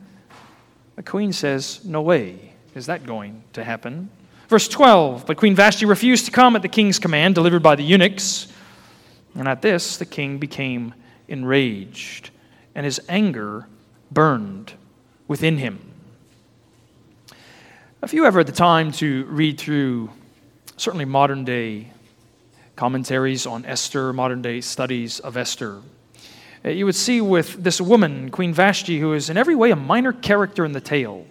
the 0.96 1.04
queen 1.04 1.34
says, 1.34 1.86
No 1.86 2.02
way 2.02 2.54
is 2.74 2.88
that 2.88 3.06
going 3.06 3.44
to 3.54 3.64
happen. 3.64 4.10
Verse 4.48 4.68
12 4.68 5.28
But 5.28 5.38
Queen 5.38 5.54
Vashti 5.54 5.86
refused 5.86 6.26
to 6.26 6.32
come 6.32 6.56
at 6.56 6.64
the 6.64 6.68
king's 6.68 6.98
command, 6.98 7.36
delivered 7.36 7.62
by 7.62 7.76
the 7.76 7.84
eunuchs. 7.84 8.48
And 9.36 9.48
at 9.48 9.62
this, 9.62 9.98
the 9.98 10.08
king 10.08 10.40
became 10.40 10.96
enraged, 11.28 12.32
and 12.74 12.84
his 12.84 13.00
anger 13.08 13.68
burned 14.12 14.74
within 15.28 15.60
him. 15.60 15.92
If 18.06 18.14
you 18.14 18.28
ever 18.28 18.42
had 18.42 18.48
the 18.48 18.54
time 18.54 18.92
to 18.92 19.26
read 19.26 19.60
through 19.60 20.12
certainly 20.78 21.06
modern 21.06 21.44
day 21.44 21.88
commentaries 22.76 23.48
on 23.48 23.66
Esther, 23.66 24.14
modern 24.14 24.44
day 24.44 24.62
studies 24.62 25.20
of 25.20 25.36
Esther, 25.36 25.82
uh, 26.64 26.70
you 26.70 26.86
would 26.86 26.94
see 26.94 27.20
with 27.20 27.64
this 27.64 27.82
woman, 27.82 28.30
Queen 28.30 28.54
Vashti, 28.54 29.00
who 29.00 29.14
is 29.14 29.32
in 29.32 29.38
every 29.38 29.56
way 29.56 29.72
a 29.72 29.76
minor 29.76 30.14
character 30.14 30.64
in 30.64 30.74
the 30.74 30.80
tale. 30.80 31.26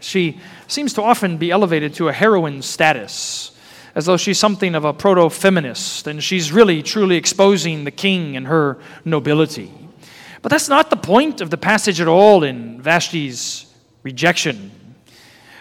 She 0.00 0.40
seems 0.66 0.92
to 0.94 1.04
often 1.04 1.38
be 1.38 1.52
elevated 1.52 1.94
to 1.94 2.08
a 2.08 2.12
heroine 2.12 2.62
status, 2.62 3.52
as 3.94 4.06
though 4.06 4.16
she's 4.16 4.40
something 4.40 4.74
of 4.74 4.84
a 4.84 4.92
proto 4.92 5.30
feminist, 5.30 6.08
and 6.08 6.20
she's 6.20 6.50
really 6.50 6.82
truly 6.82 7.14
exposing 7.14 7.84
the 7.84 7.92
king 7.92 8.36
and 8.36 8.48
her 8.48 8.76
nobility. 9.04 9.72
But 10.42 10.50
that's 10.50 10.68
not 10.68 10.90
the 10.90 10.96
point 10.96 11.40
of 11.40 11.50
the 11.50 11.56
passage 11.56 12.00
at 12.00 12.08
all 12.08 12.42
in 12.42 12.82
Vashti's 12.82 13.66
rejection. 14.02 14.72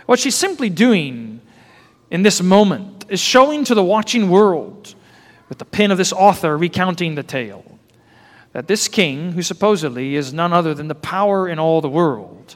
What 0.09 0.17
she's 0.17 0.33
simply 0.33 0.71
doing 0.71 1.39
in 2.09 2.23
this 2.23 2.41
moment 2.41 3.05
is 3.09 3.19
showing 3.19 3.63
to 3.65 3.75
the 3.75 3.83
watching 3.83 4.31
world, 4.31 4.95
with 5.49 5.59
the 5.59 5.65
pen 5.65 5.91
of 5.91 5.99
this 5.99 6.11
author 6.11 6.57
recounting 6.57 7.13
the 7.13 7.21
tale, 7.21 7.77
that 8.51 8.67
this 8.67 8.87
king, 8.87 9.33
who 9.33 9.43
supposedly 9.43 10.15
is 10.15 10.33
none 10.33 10.51
other 10.51 10.73
than 10.73 10.87
the 10.87 10.95
power 10.95 11.47
in 11.47 11.59
all 11.59 11.79
the 11.79 11.91
world, 11.91 12.55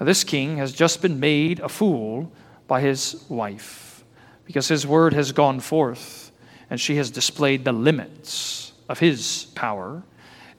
this 0.00 0.22
king 0.22 0.58
has 0.58 0.70
just 0.70 1.00
been 1.00 1.18
made 1.18 1.60
a 1.60 1.68
fool 1.70 2.30
by 2.68 2.82
his 2.82 3.24
wife, 3.30 4.04
because 4.44 4.68
his 4.68 4.86
word 4.86 5.14
has 5.14 5.32
gone 5.32 5.60
forth, 5.60 6.30
and 6.68 6.78
she 6.78 6.96
has 6.96 7.10
displayed 7.10 7.64
the 7.64 7.72
limits 7.72 8.74
of 8.90 8.98
his 8.98 9.46
power. 9.54 10.02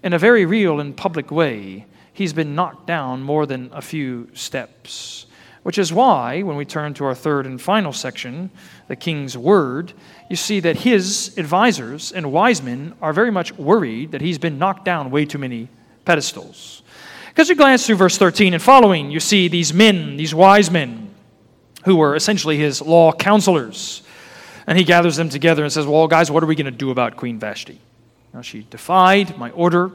In 0.01 0.13
a 0.13 0.17
very 0.17 0.47
real 0.47 0.79
and 0.79 0.97
public 0.97 1.29
way, 1.29 1.85
he's 2.11 2.33
been 2.33 2.55
knocked 2.55 2.87
down 2.87 3.21
more 3.21 3.45
than 3.45 3.69
a 3.71 3.83
few 3.83 4.29
steps. 4.33 5.27
Which 5.63 5.77
is 5.77 5.93
why, 5.93 6.43
when 6.43 6.57
we 6.57 6.65
turn 6.65 6.93
to 6.95 7.05
our 7.05 7.15
third 7.15 7.45
and 7.45 7.59
final 7.61 7.93
section, 7.93 8.51
the 8.89 8.97
king's 8.97 9.37
word, 9.37 9.93
you 10.29 10.35
see 10.35 10.59
that 10.59 10.77
his 10.77 11.33
advisors 11.37 12.11
and 12.11 12.33
wise 12.33 12.61
men 12.61 12.93
are 13.01 13.13
very 13.13 13.31
much 13.31 13.53
worried 13.53 14.11
that 14.11 14.21
he's 14.21 14.37
been 14.37 14.57
knocked 14.57 14.83
down 14.83 15.09
way 15.09 15.25
too 15.25 15.37
many 15.37 15.69
pedestals. 16.03 16.83
Because 17.29 17.49
you 17.49 17.55
glance 17.55 17.87
through 17.87 17.95
verse 17.95 18.17
13 18.17 18.53
and 18.53 18.61
following, 18.61 19.09
you 19.09 19.21
see 19.21 19.47
these 19.47 19.73
men, 19.73 20.17
these 20.17 20.35
wise 20.35 20.69
men, 20.69 21.09
who 21.85 21.95
were 21.95 22.15
essentially 22.15 22.57
his 22.57 22.81
law 22.81 23.13
counselors. 23.13 24.03
And 24.67 24.77
he 24.77 24.83
gathers 24.83 25.15
them 25.15 25.29
together 25.29 25.63
and 25.63 25.71
says, 25.71 25.85
Well, 25.85 26.07
guys, 26.07 26.29
what 26.29 26.43
are 26.43 26.45
we 26.45 26.55
going 26.55 26.65
to 26.65 26.71
do 26.71 26.91
about 26.91 27.17
Queen 27.17 27.39
Vashti? 27.39 27.79
Now, 28.33 28.41
she 28.41 28.65
defied 28.69 29.37
my 29.37 29.49
order 29.51 29.91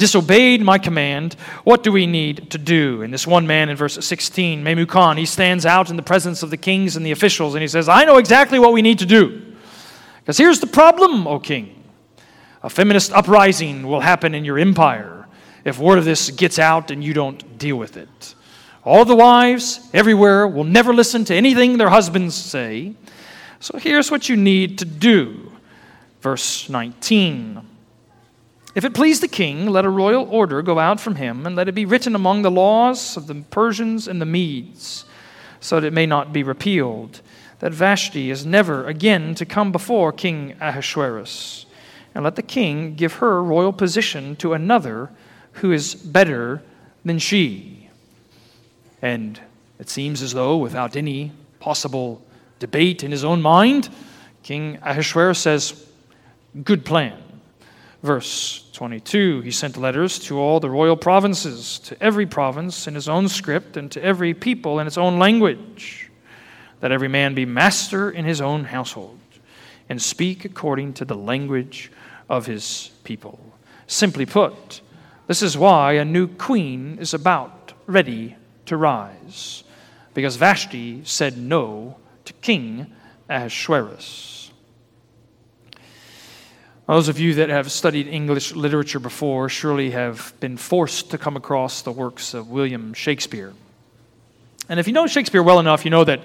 disobeyed 0.00 0.62
my 0.62 0.78
command. 0.78 1.34
What 1.62 1.84
do 1.84 1.92
we 1.92 2.06
need 2.06 2.50
to 2.50 2.58
do? 2.58 3.02
And 3.02 3.14
this 3.14 3.26
one 3.26 3.46
man 3.46 3.68
in 3.68 3.76
verse 3.76 4.04
16, 4.04 4.64
Memucan, 4.64 5.16
he 5.16 5.26
stands 5.26 5.64
out 5.64 5.90
in 5.90 5.96
the 5.96 6.02
presence 6.02 6.42
of 6.42 6.50
the 6.50 6.56
kings 6.56 6.96
and 6.96 7.06
the 7.06 7.12
officials 7.12 7.54
and 7.54 7.62
he 7.62 7.68
says, 7.68 7.88
I 7.88 8.04
know 8.04 8.16
exactly 8.16 8.58
what 8.58 8.72
we 8.72 8.82
need 8.82 8.98
to 8.98 9.06
do. 9.06 9.54
Because 10.18 10.38
here's 10.38 10.58
the 10.58 10.66
problem, 10.66 11.28
O 11.28 11.38
king. 11.38 11.84
A 12.62 12.70
feminist 12.70 13.12
uprising 13.12 13.86
will 13.86 14.00
happen 14.00 14.34
in 14.34 14.44
your 14.44 14.58
empire 14.58 15.28
if 15.64 15.78
word 15.78 15.98
of 15.98 16.04
this 16.04 16.30
gets 16.30 16.58
out 16.58 16.90
and 16.90 17.04
you 17.04 17.14
don't 17.14 17.58
deal 17.58 17.76
with 17.76 17.96
it. 17.96 18.34
All 18.84 19.04
the 19.04 19.14
wives 19.14 19.88
everywhere 19.92 20.48
will 20.48 20.64
never 20.64 20.94
listen 20.94 21.24
to 21.26 21.34
anything 21.34 21.76
their 21.76 21.90
husbands 21.90 22.34
say. 22.34 22.94
So 23.60 23.78
here's 23.78 24.10
what 24.10 24.28
you 24.28 24.36
need 24.36 24.78
to 24.78 24.86
do. 24.86 25.52
Verse 26.22 26.68
19. 26.68 27.69
If 28.72 28.84
it 28.84 28.94
please 28.94 29.20
the 29.20 29.28
king, 29.28 29.66
let 29.66 29.84
a 29.84 29.90
royal 29.90 30.28
order 30.30 30.62
go 30.62 30.78
out 30.78 31.00
from 31.00 31.16
him, 31.16 31.44
and 31.44 31.56
let 31.56 31.68
it 31.68 31.74
be 31.74 31.84
written 31.84 32.14
among 32.14 32.42
the 32.42 32.50
laws 32.50 33.16
of 33.16 33.26
the 33.26 33.34
Persians 33.50 34.06
and 34.06 34.20
the 34.20 34.26
Medes, 34.26 35.04
so 35.58 35.80
that 35.80 35.86
it 35.88 35.92
may 35.92 36.06
not 36.06 36.32
be 36.32 36.44
repealed, 36.44 37.20
that 37.58 37.72
Vashti 37.72 38.30
is 38.30 38.46
never 38.46 38.86
again 38.86 39.34
to 39.34 39.44
come 39.44 39.72
before 39.72 40.12
King 40.12 40.54
Ahasuerus. 40.60 41.66
And 42.14 42.24
let 42.24 42.36
the 42.36 42.42
king 42.42 42.94
give 42.94 43.14
her 43.14 43.42
royal 43.42 43.72
position 43.72 44.36
to 44.36 44.52
another 44.52 45.10
who 45.54 45.72
is 45.72 45.94
better 45.94 46.62
than 47.04 47.18
she. 47.18 47.88
And 49.02 49.40
it 49.78 49.88
seems 49.88 50.22
as 50.22 50.32
though, 50.32 50.56
without 50.56 50.96
any 50.96 51.32
possible 51.58 52.22
debate 52.58 53.02
in 53.02 53.10
his 53.10 53.24
own 53.24 53.42
mind, 53.42 53.88
King 54.42 54.78
Ahasuerus 54.82 55.38
says, 55.38 55.86
Good 56.64 56.84
plan. 56.84 57.20
Verse 58.02 58.64
22 58.72 59.42
He 59.42 59.50
sent 59.50 59.76
letters 59.76 60.18
to 60.20 60.38
all 60.38 60.60
the 60.60 60.70
royal 60.70 60.96
provinces, 60.96 61.78
to 61.80 62.02
every 62.02 62.26
province 62.26 62.86
in 62.86 62.94
his 62.94 63.08
own 63.08 63.28
script, 63.28 63.76
and 63.76 63.90
to 63.92 64.02
every 64.02 64.34
people 64.34 64.78
in 64.78 64.86
its 64.86 64.98
own 64.98 65.18
language, 65.18 66.10
that 66.80 66.92
every 66.92 67.08
man 67.08 67.34
be 67.34 67.44
master 67.44 68.10
in 68.10 68.24
his 68.24 68.40
own 68.40 68.64
household, 68.64 69.18
and 69.88 70.00
speak 70.00 70.44
according 70.44 70.94
to 70.94 71.04
the 71.04 71.16
language 71.16 71.90
of 72.28 72.46
his 72.46 72.90
people. 73.04 73.38
Simply 73.86 74.24
put, 74.24 74.80
this 75.26 75.42
is 75.42 75.58
why 75.58 75.92
a 75.92 76.04
new 76.04 76.26
queen 76.26 76.98
is 76.98 77.12
about 77.12 77.72
ready 77.86 78.36
to 78.66 78.76
rise, 78.76 79.62
because 80.14 80.36
Vashti 80.36 81.04
said 81.04 81.36
no 81.36 81.98
to 82.24 82.32
King 82.34 82.92
Ahasuerus. 83.28 84.39
Those 86.90 87.06
of 87.06 87.20
you 87.20 87.34
that 87.34 87.50
have 87.50 87.70
studied 87.70 88.08
English 88.08 88.52
literature 88.52 88.98
before 88.98 89.48
surely 89.48 89.92
have 89.92 90.34
been 90.40 90.56
forced 90.56 91.12
to 91.12 91.18
come 91.18 91.36
across 91.36 91.82
the 91.82 91.92
works 91.92 92.34
of 92.34 92.50
William 92.50 92.94
Shakespeare. 92.94 93.52
And 94.68 94.80
if 94.80 94.88
you 94.88 94.92
know 94.92 95.06
Shakespeare 95.06 95.40
well 95.40 95.60
enough, 95.60 95.84
you 95.84 95.92
know 95.92 96.02
that 96.02 96.22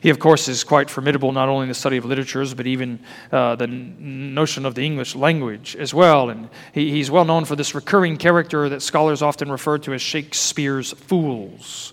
he, 0.00 0.10
of 0.10 0.20
course, 0.20 0.46
is 0.46 0.62
quite 0.62 0.90
formidable 0.90 1.32
not 1.32 1.48
only 1.48 1.64
in 1.64 1.68
the 1.68 1.74
study 1.74 1.96
of 1.96 2.04
literatures, 2.04 2.54
but 2.54 2.68
even 2.68 3.00
uh, 3.32 3.56
the 3.56 3.66
notion 3.66 4.64
of 4.64 4.76
the 4.76 4.86
English 4.86 5.16
language 5.16 5.74
as 5.74 5.92
well. 5.92 6.30
And 6.30 6.50
he, 6.72 6.92
he's 6.92 7.10
well 7.10 7.24
known 7.24 7.44
for 7.44 7.56
this 7.56 7.74
recurring 7.74 8.16
character 8.16 8.68
that 8.68 8.82
scholars 8.82 9.22
often 9.22 9.50
refer 9.50 9.78
to 9.78 9.92
as 9.92 10.02
Shakespeare's 10.02 10.92
fools. 10.92 11.92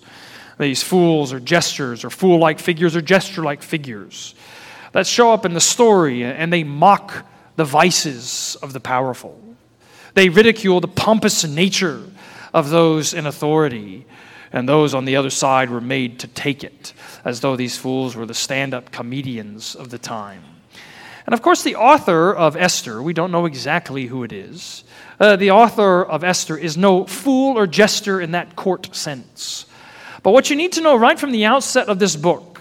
These 0.60 0.84
fools 0.84 1.32
or 1.32 1.40
gestures, 1.40 2.04
or 2.04 2.10
fool 2.10 2.38
like 2.38 2.60
figures, 2.60 2.94
or 2.94 3.00
gesture 3.00 3.42
like 3.42 3.60
figures 3.60 4.36
that 4.92 5.08
show 5.08 5.32
up 5.32 5.44
in 5.44 5.52
the 5.54 5.60
story 5.60 6.22
and 6.24 6.52
they 6.52 6.62
mock 6.62 7.26
the 7.56 7.64
vices 7.64 8.56
of 8.62 8.72
the 8.72 8.80
powerful. 8.80 9.40
They 10.14 10.28
ridicule 10.28 10.80
the 10.80 10.88
pompous 10.88 11.44
nature 11.44 12.02
of 12.52 12.70
those 12.70 13.14
in 13.14 13.26
authority, 13.26 14.06
and 14.52 14.68
those 14.68 14.94
on 14.94 15.04
the 15.04 15.16
other 15.16 15.30
side 15.30 15.70
were 15.70 15.80
made 15.80 16.20
to 16.20 16.28
take 16.28 16.62
it, 16.62 16.92
as 17.24 17.40
though 17.40 17.56
these 17.56 17.76
fools 17.76 18.14
were 18.14 18.26
the 18.26 18.34
stand 18.34 18.74
up 18.74 18.92
comedians 18.92 19.74
of 19.74 19.90
the 19.90 19.98
time. 19.98 20.42
And 21.26 21.32
of 21.32 21.42
course, 21.42 21.62
the 21.62 21.76
author 21.76 22.34
of 22.34 22.54
Esther, 22.54 23.02
we 23.02 23.14
don't 23.14 23.32
know 23.32 23.46
exactly 23.46 24.06
who 24.06 24.24
it 24.24 24.32
is. 24.32 24.84
Uh, 25.18 25.36
the 25.36 25.52
author 25.52 26.04
of 26.04 26.22
Esther 26.22 26.56
is 26.56 26.76
no 26.76 27.06
fool 27.06 27.58
or 27.58 27.66
jester 27.66 28.20
in 28.20 28.32
that 28.32 28.56
court 28.56 28.94
sense. 28.94 29.66
But 30.22 30.32
what 30.32 30.50
you 30.50 30.56
need 30.56 30.72
to 30.72 30.80
know 30.80 30.96
right 30.96 31.18
from 31.18 31.32
the 31.32 31.46
outset 31.46 31.88
of 31.88 31.98
this 31.98 32.14
book, 32.14 32.60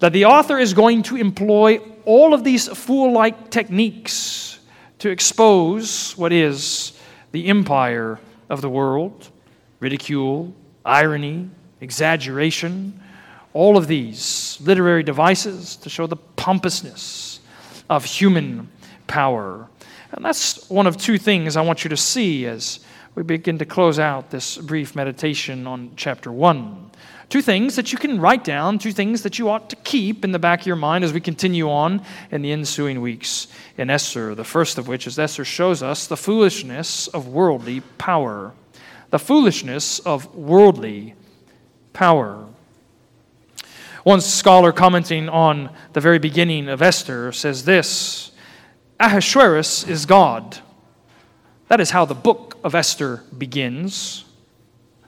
that 0.00 0.12
the 0.12 0.24
author 0.24 0.58
is 0.58 0.74
going 0.74 1.02
to 1.04 1.16
employ 1.16 1.80
all 2.10 2.34
of 2.34 2.42
these 2.42 2.66
fool 2.66 3.12
like 3.12 3.50
techniques 3.50 4.58
to 4.98 5.08
expose 5.08 6.12
what 6.18 6.32
is 6.32 6.92
the 7.30 7.46
empire 7.46 8.18
of 8.48 8.60
the 8.60 8.68
world 8.68 9.30
ridicule, 9.78 10.52
irony, 10.84 11.48
exaggeration, 11.80 13.00
all 13.54 13.78
of 13.78 13.86
these 13.86 14.58
literary 14.60 15.04
devices 15.04 15.76
to 15.76 15.88
show 15.88 16.06
the 16.08 16.16
pompousness 16.16 17.38
of 17.88 18.04
human 18.04 18.68
power. 19.06 19.68
And 20.10 20.24
that's 20.24 20.68
one 20.68 20.88
of 20.88 20.96
two 20.96 21.16
things 21.16 21.56
I 21.56 21.62
want 21.62 21.84
you 21.84 21.90
to 21.90 21.96
see 21.96 22.44
as 22.44 22.80
we 23.14 23.22
begin 23.22 23.56
to 23.58 23.64
close 23.64 24.00
out 24.00 24.30
this 24.30 24.58
brief 24.58 24.96
meditation 24.96 25.66
on 25.66 25.92
chapter 25.94 26.32
1. 26.32 26.89
Two 27.30 27.42
things 27.42 27.76
that 27.76 27.92
you 27.92 27.98
can 27.98 28.20
write 28.20 28.42
down, 28.42 28.80
two 28.80 28.90
things 28.90 29.22
that 29.22 29.38
you 29.38 29.48
ought 29.48 29.70
to 29.70 29.76
keep 29.76 30.24
in 30.24 30.32
the 30.32 30.38
back 30.40 30.62
of 30.62 30.66
your 30.66 30.74
mind 30.74 31.04
as 31.04 31.12
we 31.12 31.20
continue 31.20 31.70
on 31.70 32.02
in 32.32 32.42
the 32.42 32.50
ensuing 32.50 33.00
weeks 33.00 33.46
in 33.78 33.88
Esther. 33.88 34.34
The 34.34 34.42
first 34.42 34.78
of 34.78 34.88
which 34.88 35.06
is 35.06 35.16
Esther 35.16 35.44
shows 35.44 35.80
us 35.80 36.08
the 36.08 36.16
foolishness 36.16 37.06
of 37.06 37.28
worldly 37.28 37.82
power. 37.98 38.52
The 39.10 39.20
foolishness 39.20 40.00
of 40.00 40.34
worldly 40.34 41.14
power. 41.92 42.48
One 44.02 44.20
scholar 44.20 44.72
commenting 44.72 45.28
on 45.28 45.70
the 45.92 46.00
very 46.00 46.18
beginning 46.18 46.68
of 46.68 46.82
Esther 46.82 47.30
says 47.30 47.64
this 47.64 48.32
Ahasuerus 48.98 49.86
is 49.86 50.04
God. 50.04 50.58
That 51.68 51.78
is 51.78 51.90
how 51.90 52.06
the 52.06 52.14
book 52.14 52.58
of 52.64 52.74
Esther 52.74 53.22
begins. 53.38 54.24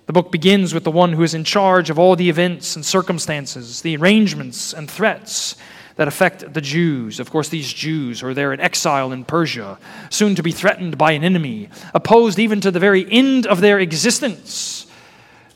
The 0.07 0.13
book 0.13 0.33
begins 0.33 0.75
with 0.75 0.85
the 0.85 0.91
one 0.91 1.13
who 1.13 1.23
is 1.23 1.35
in 1.35 1.45
charge 1.45 1.89
of 1.89 1.99
all 1.99 2.17
the 2.17 2.29
events 2.29 2.75
and 2.75 2.85
circumstances, 2.85 3.83
the 3.83 3.97
arrangements 3.97 4.73
and 4.73 4.91
threats 4.91 5.57
that 5.97 6.09
affect 6.09 6.55
the 6.55 6.61
Jews. 6.61 7.21
Of 7.21 7.31
course, 7.31 7.49
these 7.49 7.73
Jews 7.73 8.23
are 8.23 8.35
there 8.35 8.53
in 8.53 8.61
exile 8.61 9.13
in 9.13 9.25
Persia, 9.25 9.79
soon 10.11 10.35
to 10.35 10.43
be 10.43 10.53
threatened 10.53 10.99
by 10.99 11.13
an 11.13 11.23
enemy, 11.23 11.69
opposed 11.95 12.39
even 12.39 12.61
to 12.63 12.71
the 12.71 12.81
very 12.81 13.11
end 13.11 13.47
of 13.47 13.61
their 13.61 13.79
existence. 13.79 14.87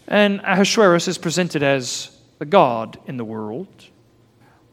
And 0.07 0.41
Ahasuerus 0.45 1.09
is 1.09 1.19
presented 1.19 1.63
as 1.63 2.17
the 2.39 2.45
God 2.45 2.99
in 3.07 3.17
the 3.17 3.25
world. 3.25 3.87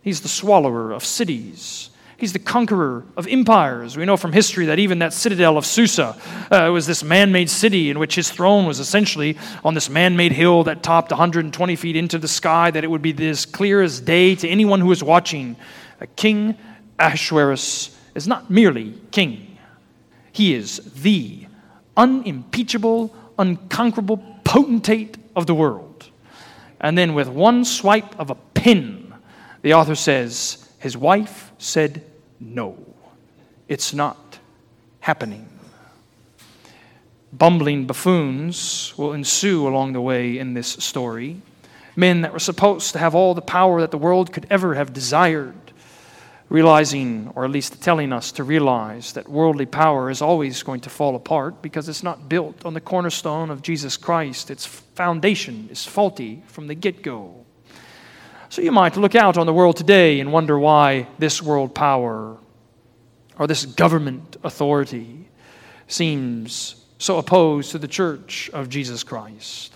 He's 0.02 0.22
the 0.22 0.28
swallower 0.28 0.92
of 0.92 1.04
cities. 1.04 1.90
He's 2.17 2.34
the 2.34 2.39
conqueror 2.39 3.06
of 3.17 3.28
empires. 3.28 3.97
We 3.97 4.06
know 4.06 4.17
from 4.17 4.34
history 4.34 4.67
that 4.67 4.80
even 4.80 4.99
that 4.99 5.13
citadel 5.13 5.58
of 5.58 5.65
Susa 5.65 6.15
uh, 6.52 6.69
was 6.71 6.86
this 6.86 7.04
man 7.04 7.32
made 7.32 7.49
city 7.49 7.89
in 7.89 7.99
which 7.99 8.15
his 8.15 8.32
throne 8.32 8.65
was 8.65 8.80
essentially 8.80 9.38
on 9.63 9.73
this 9.73 9.89
man 9.89 10.15
made 10.15 10.32
hill 10.32 10.63
that 10.65 10.84
topped 10.84 11.12
120 11.12 11.76
feet 11.76 11.95
into 11.95 12.17
the 12.17 12.28
sky, 12.28 12.71
that 12.71 12.84
it 12.84 12.88
would 12.88 13.02
be 13.02 13.28
as 13.28 13.45
clear 13.45 13.82
as 13.82 13.99
day 13.99 14.36
to 14.36 14.47
anyone 14.47 14.80
who 14.80 14.88
was 14.88 15.04
watching. 15.04 15.56
Uh, 16.02 16.06
king 16.15 16.56
Ahasuerus 16.99 17.97
is 18.15 18.28
not 18.28 18.49
merely 18.49 18.93
king, 19.12 19.58
he 20.32 20.54
is 20.54 20.78
the 21.02 21.47
unimpeachable, 21.97 23.13
unconquerable 23.38 24.17
potentate 24.43 25.17
of 25.36 25.45
the 25.45 25.56
world. 25.56 26.10
And 26.80 26.97
then, 26.97 27.13
with 27.13 27.30
one 27.30 27.63
swipe 27.63 28.19
of 28.19 28.30
a 28.30 28.36
pen, 28.36 29.13
the 29.62 29.73
author 29.73 29.95
says, 29.95 30.62
his 30.84 30.98
wife 30.98 31.54
said, 31.58 32.04
No, 32.41 32.78
it's 33.69 33.93
not 33.93 34.38
happening. 35.00 35.48
Bumbling 37.32 37.86
buffoons 37.86 38.93
will 38.98 39.13
ensue 39.13 39.65
along 39.65 39.93
the 39.93 40.02
way 40.02 40.38
in 40.38 40.56
this 40.56 40.67
story. 40.67 41.41
Men 41.96 42.19
that 42.24 42.34
were 42.34 42.39
supposed 42.39 42.91
to 42.91 43.00
have 43.00 43.15
all 43.15 43.34
the 43.34 43.41
power 43.41 43.80
that 43.80 43.91
the 43.91 43.98
world 43.98 44.34
could 44.34 44.46
ever 44.50 44.76
have 44.76 44.91
desired, 44.91 45.72
realizing, 46.50 47.32
or 47.34 47.46
at 47.46 47.52
least 47.52 47.82
telling 47.82 48.12
us 48.12 48.34
to 48.34 48.43
realize, 48.43 49.13
that 49.13 49.30
worldly 49.30 49.65
power 49.65 50.10
is 50.10 50.22
always 50.22 50.63
going 50.63 50.82
to 50.82 50.89
fall 50.89 51.15
apart 51.15 51.62
because 51.62 51.88
it's 51.88 52.04
not 52.04 52.28
built 52.28 52.65
on 52.65 52.74
the 52.74 52.82
cornerstone 52.82 53.50
of 53.50 53.62
Jesus 53.62 53.96
Christ. 53.96 54.52
Its 54.52 54.65
foundation 54.65 55.69
is 55.72 55.86
faulty 55.86 56.43
from 56.48 56.67
the 56.67 56.76
get 56.76 57.02
go. 57.02 57.43
So 58.54 58.62
you 58.62 58.72
might 58.72 58.96
look 58.98 59.16
out 59.16 59.36
on 59.36 59.48
the 59.48 59.54
world 59.54 59.78
today 59.78 60.20
and 60.20 60.32
wonder 60.32 60.60
why 60.60 61.08
this 61.18 61.42
world 61.42 61.74
power 61.74 62.38
or 63.39 63.48
this 63.48 63.66
government 63.66 64.38
authority 64.44 65.28
seems 65.88 66.76
so 67.00 67.18
opposed 67.18 67.72
to 67.72 67.80
the 67.80 67.88
church 67.88 68.52
of 68.54 68.70
Jesus 68.70 69.04
Christ. 69.04 69.76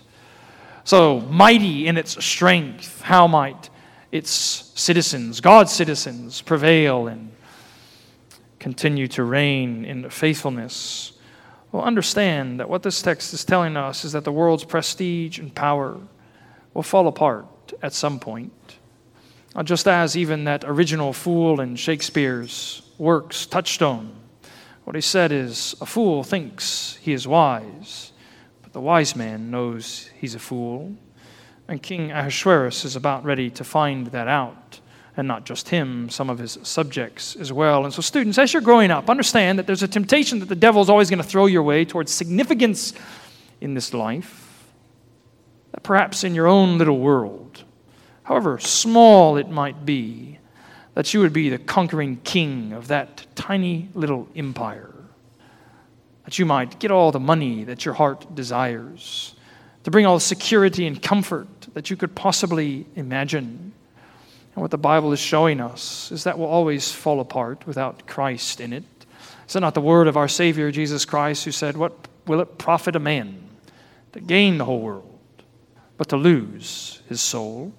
So 0.83 1.21
mighty 1.21 1.87
in 1.87 1.97
its 1.97 2.23
strength, 2.23 3.01
how 3.01 3.25
might 3.25 3.71
its 4.11 4.29
citizens, 4.29 5.41
God's 5.41 5.71
citizens, 5.71 6.43
prevail 6.43 7.07
and 7.07 7.31
continue 8.59 9.07
to 9.07 9.23
reign 9.23 9.85
in 9.85 10.07
faithfulness? 10.11 11.13
Well, 11.71 11.81
understand 11.81 12.59
that 12.59 12.69
what 12.69 12.83
this 12.83 13.01
text 13.01 13.33
is 13.33 13.43
telling 13.43 13.75
us 13.75 14.05
is 14.05 14.11
that 14.11 14.23
the 14.23 14.31
world's 14.31 14.65
prestige 14.65 15.39
and 15.39 15.55
power 15.55 15.97
will 16.75 16.83
fall 16.83 17.07
apart 17.07 17.47
at 17.81 17.93
some 17.93 18.19
point. 18.19 18.77
Uh, 19.55 19.63
just 19.63 19.87
as 19.87 20.15
even 20.15 20.43
that 20.43 20.63
original 20.65 21.13
fool 21.13 21.61
in 21.61 21.75
Shakespeare's 21.75 22.83
works, 22.97 23.45
Touchstone, 23.45 24.13
what 24.83 24.95
he 24.95 25.01
said 25.01 25.31
is, 25.31 25.75
A 25.81 25.85
fool 25.85 26.23
thinks 26.23 26.97
he 27.01 27.11
is 27.11 27.27
wise, 27.27 28.11
but 28.61 28.71
the 28.71 28.79
wise 28.79 29.15
man 29.15 29.51
knows 29.51 30.09
he's 30.15 30.35
a 30.35 30.39
fool. 30.39 30.95
And 31.67 31.81
King 31.83 32.11
Ahasuerus 32.11 32.85
is 32.85 32.95
about 32.95 33.25
ready 33.25 33.49
to 33.49 33.63
find 33.63 34.07
that 34.07 34.27
out. 34.27 34.79
And 35.17 35.27
not 35.27 35.45
just 35.45 35.69
him, 35.69 36.09
some 36.09 36.29
of 36.29 36.37
his 36.37 36.59
subjects 36.61 37.35
as 37.35 37.51
well. 37.51 37.83
And 37.83 37.93
so, 37.93 38.01
students, 38.01 38.37
as 38.37 38.53
you're 38.53 38.61
growing 38.61 38.91
up, 38.91 39.09
understand 39.09 39.57
that 39.57 39.65
there's 39.65 39.83
a 39.83 39.87
temptation 39.87 40.39
that 40.39 40.47
the 40.47 40.55
devil 40.55 40.81
is 40.81 40.89
always 40.89 41.09
going 41.09 41.21
to 41.21 41.27
throw 41.27 41.47
your 41.47 41.63
way 41.63 41.83
towards 41.83 42.11
significance 42.11 42.93
in 43.59 43.73
this 43.73 43.93
life. 43.93 44.46
Perhaps 45.83 46.23
in 46.23 46.35
your 46.35 46.47
own 46.47 46.77
little 46.77 46.99
world, 46.99 47.63
however 48.23 48.59
small 48.59 49.37
it 49.37 49.49
might 49.49 49.85
be, 49.85 50.39
that 50.95 51.13
you 51.13 51.19
would 51.19 51.33
be 51.33 51.49
the 51.49 51.59
conquering 51.59 52.19
king 52.23 52.73
of 52.73 52.87
that 52.87 53.25
tiny 53.35 53.87
little 53.93 54.27
empire. 54.35 54.93
That 56.25 56.39
you 56.39 56.45
might 56.45 56.79
get 56.79 56.91
all 56.91 57.11
the 57.11 57.19
money 57.19 57.63
that 57.65 57.85
your 57.85 57.93
heart 57.93 58.33
desires, 58.35 59.35
to 59.83 59.91
bring 59.91 60.05
all 60.05 60.15
the 60.15 60.21
security 60.21 60.85
and 60.87 61.01
comfort 61.01 61.47
that 61.73 61.89
you 61.89 61.95
could 61.95 62.15
possibly 62.15 62.85
imagine. 62.95 63.71
And 64.55 64.61
what 64.61 64.71
the 64.71 64.77
Bible 64.77 65.13
is 65.13 65.19
showing 65.19 65.61
us 65.61 66.11
is 66.11 66.23
that 66.23 66.37
will 66.37 66.47
always 66.47 66.91
fall 66.91 67.19
apart 67.19 67.65
without 67.67 68.07
Christ 68.07 68.59
in 68.59 68.73
it. 68.73 68.83
Is 69.47 69.55
it 69.55 69.59
not 69.61 69.75
the 69.75 69.81
word 69.81 70.07
of 70.07 70.17
our 70.17 70.27
Savior 70.27 70.71
Jesus 70.71 71.05
Christ 71.05 71.45
who 71.45 71.51
said, 71.51 71.77
What 71.77 71.93
will 72.25 72.41
it 72.41 72.57
profit 72.57 72.95
a 72.95 72.99
man 72.99 73.39
to 74.13 74.19
gain 74.19 74.57
the 74.57 74.65
whole 74.65 74.81
world, 74.81 75.16
but 75.97 76.09
to 76.09 76.17
lose 76.17 77.01
his 77.09 77.21
soul? 77.21 77.73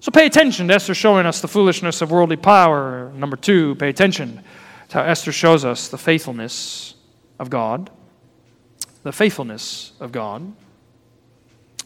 So 0.00 0.10
pay 0.10 0.26
attention 0.26 0.68
to 0.68 0.74
Esther 0.74 0.94
showing 0.94 1.24
us 1.24 1.40
the 1.40 1.48
foolishness 1.48 2.02
of 2.02 2.10
worldly 2.10 2.36
power. 2.36 3.10
Number 3.14 3.36
two, 3.36 3.74
pay 3.76 3.88
attention 3.88 4.42
to 4.90 4.98
how 4.98 5.04
Esther 5.04 5.32
shows 5.32 5.64
us 5.64 5.88
the 5.88 5.96
faithfulness 5.96 6.94
of 7.38 7.48
God. 7.48 7.90
The 9.02 9.12
faithfulness 9.12 9.92
of 10.00 10.12
God. 10.12 10.52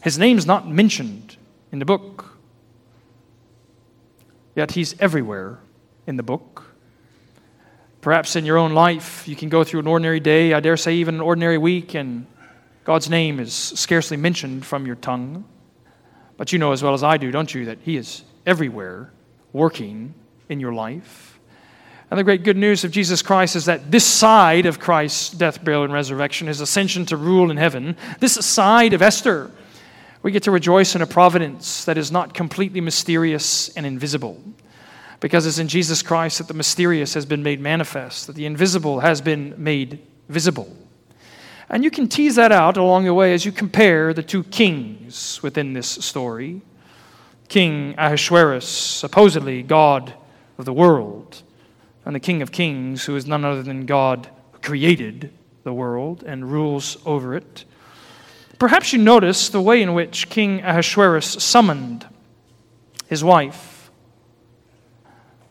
His 0.01 0.17
name's 0.17 0.45
not 0.45 0.67
mentioned 0.67 1.37
in 1.71 1.79
the 1.79 1.85
book, 1.85 2.37
yet 4.55 4.71
he's 4.71 4.99
everywhere 4.99 5.59
in 6.07 6.17
the 6.17 6.23
book. 6.23 6.63
Perhaps 8.01 8.35
in 8.35 8.45
your 8.45 8.57
own 8.57 8.73
life, 8.73 9.27
you 9.27 9.35
can 9.35 9.49
go 9.49 9.63
through 9.63 9.81
an 9.81 9.87
ordinary 9.87 10.21
day, 10.21 10.53
I 10.53 10.61
dare 10.61 10.77
say 10.77 10.95
even 10.95 11.15
an 11.15 11.21
ordinary 11.21 11.57
week, 11.57 11.95
and 11.95 12.25
God's 12.85 13.09
name 13.09 13.39
is 13.39 13.53
scarcely 13.53 14.15
mentioned 14.15 14.65
from 14.65 14.85
your 14.85 14.95
tongue. 14.95 15.43
But 16.39 16.53
you 16.53 16.57
know 16.57 16.71
as 16.71 16.81
well 16.81 16.93
as 16.93 17.03
I 17.03 17.17
do, 17.17 17.31
don't 17.31 17.53
you, 17.53 17.65
that 17.65 17.79
He 17.83 17.97
is 17.97 18.23
everywhere 18.45 19.11
working 19.51 20.13
in 20.47 20.61
your 20.61 20.71
life. 20.71 21.37
And 22.09 22.17
the 22.17 22.23
great 22.23 22.43
good 22.43 22.55
news 22.55 22.85
of 22.85 22.91
Jesus 22.91 23.21
Christ 23.21 23.57
is 23.57 23.65
that 23.65 23.91
this 23.91 24.05
side 24.05 24.65
of 24.65 24.79
Christ's 24.79 25.31
death, 25.31 25.61
burial, 25.61 25.83
and 25.83 25.91
resurrection, 25.91 26.47
his 26.47 26.61
ascension 26.61 27.05
to 27.07 27.17
rule 27.17 27.51
in 27.51 27.57
heaven, 27.57 27.97
this 28.21 28.33
side 28.33 28.93
of 28.93 29.01
Esther, 29.01 29.51
we 30.23 30.31
get 30.31 30.43
to 30.43 30.51
rejoice 30.51 30.95
in 30.95 31.01
a 31.01 31.05
providence 31.05 31.83
that 31.83 31.97
is 31.97 32.09
not 32.09 32.33
completely 32.33 32.79
mysterious 32.79 33.67
and 33.75 33.85
invisible. 33.85 34.41
Because 35.19 35.45
it's 35.45 35.59
in 35.59 35.67
Jesus 35.67 36.01
Christ 36.01 36.37
that 36.37 36.47
the 36.47 36.53
mysterious 36.53 37.15
has 37.15 37.25
been 37.25 37.43
made 37.43 37.59
manifest, 37.59 38.27
that 38.27 38.37
the 38.37 38.45
invisible 38.45 39.01
has 39.01 39.19
been 39.19 39.53
made 39.57 39.99
visible. 40.29 40.73
And 41.69 41.83
you 41.83 41.91
can 41.91 42.07
tease 42.07 42.35
that 42.35 42.51
out 42.51 42.77
along 42.77 43.05
the 43.05 43.13
way 43.13 43.33
as 43.33 43.45
you 43.45 43.51
compare 43.51 44.13
the 44.13 44.23
two 44.23 44.43
kings 44.43 45.41
within 45.43 45.73
this 45.73 45.87
story 45.87 46.61
King 47.47 47.95
Ahasuerus, 47.97 48.67
supposedly 48.67 49.63
God 49.63 50.13
of 50.59 50.65
the 50.65 50.73
world, 50.73 51.41
and 52.05 52.15
the 52.15 52.19
King 52.19 52.43
of 52.43 52.51
Kings, 52.51 53.05
who 53.05 53.15
is 53.15 53.25
none 53.25 53.43
other 53.43 53.63
than 53.63 53.87
God 53.87 54.29
who 54.51 54.59
created 54.59 55.33
the 55.63 55.73
world 55.73 56.23
and 56.23 56.51
rules 56.51 56.97
over 57.07 57.33
it. 57.33 57.65
Perhaps 58.59 58.93
you 58.93 58.99
notice 58.99 59.49
the 59.49 59.61
way 59.61 59.81
in 59.81 59.95
which 59.95 60.29
King 60.29 60.61
Ahasuerus 60.61 61.25
summoned 61.25 62.07
his 63.07 63.23
wife. 63.23 63.89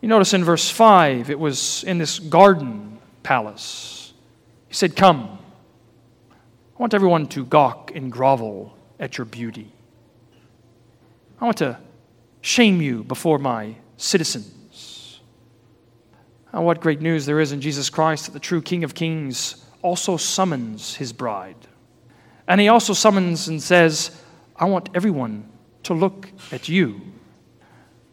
You 0.00 0.08
notice 0.08 0.34
in 0.34 0.44
verse 0.44 0.70
5, 0.70 1.30
it 1.30 1.38
was 1.38 1.82
in 1.84 1.98
this 1.98 2.20
garden 2.20 2.98
palace. 3.24 4.12
He 4.68 4.74
said, 4.74 4.94
Come. 4.94 5.37
I 6.78 6.80
want 6.80 6.94
everyone 6.94 7.26
to 7.30 7.44
gawk 7.44 7.90
and 7.96 8.10
grovel 8.10 8.72
at 9.00 9.18
your 9.18 9.24
beauty. 9.24 9.72
I 11.40 11.44
want 11.44 11.56
to 11.56 11.76
shame 12.40 12.80
you 12.80 13.02
before 13.02 13.40
my 13.40 13.74
citizens. 13.96 15.18
And 16.52 16.64
what 16.64 16.80
great 16.80 17.00
news 17.00 17.26
there 17.26 17.40
is 17.40 17.50
in 17.50 17.60
Jesus 17.60 17.90
Christ 17.90 18.26
that 18.26 18.30
the 18.30 18.38
true 18.38 18.62
King 18.62 18.84
of 18.84 18.94
Kings 18.94 19.64
also 19.82 20.16
summons 20.16 20.94
his 20.94 21.12
bride. 21.12 21.56
And 22.46 22.60
he 22.60 22.68
also 22.68 22.92
summons 22.92 23.48
and 23.48 23.60
says, 23.60 24.22
I 24.54 24.66
want 24.66 24.88
everyone 24.94 25.48
to 25.82 25.94
look 25.94 26.28
at 26.52 26.68
you. 26.68 27.00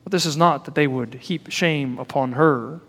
But 0.04 0.12
this 0.12 0.25
is 0.25 0.38
not 0.38 0.65
that 0.65 0.73
they 0.73 0.88
would 0.88 1.13
heap 1.13 1.51
shame 1.51 1.99
upon 1.99 2.32
her. 2.32 2.82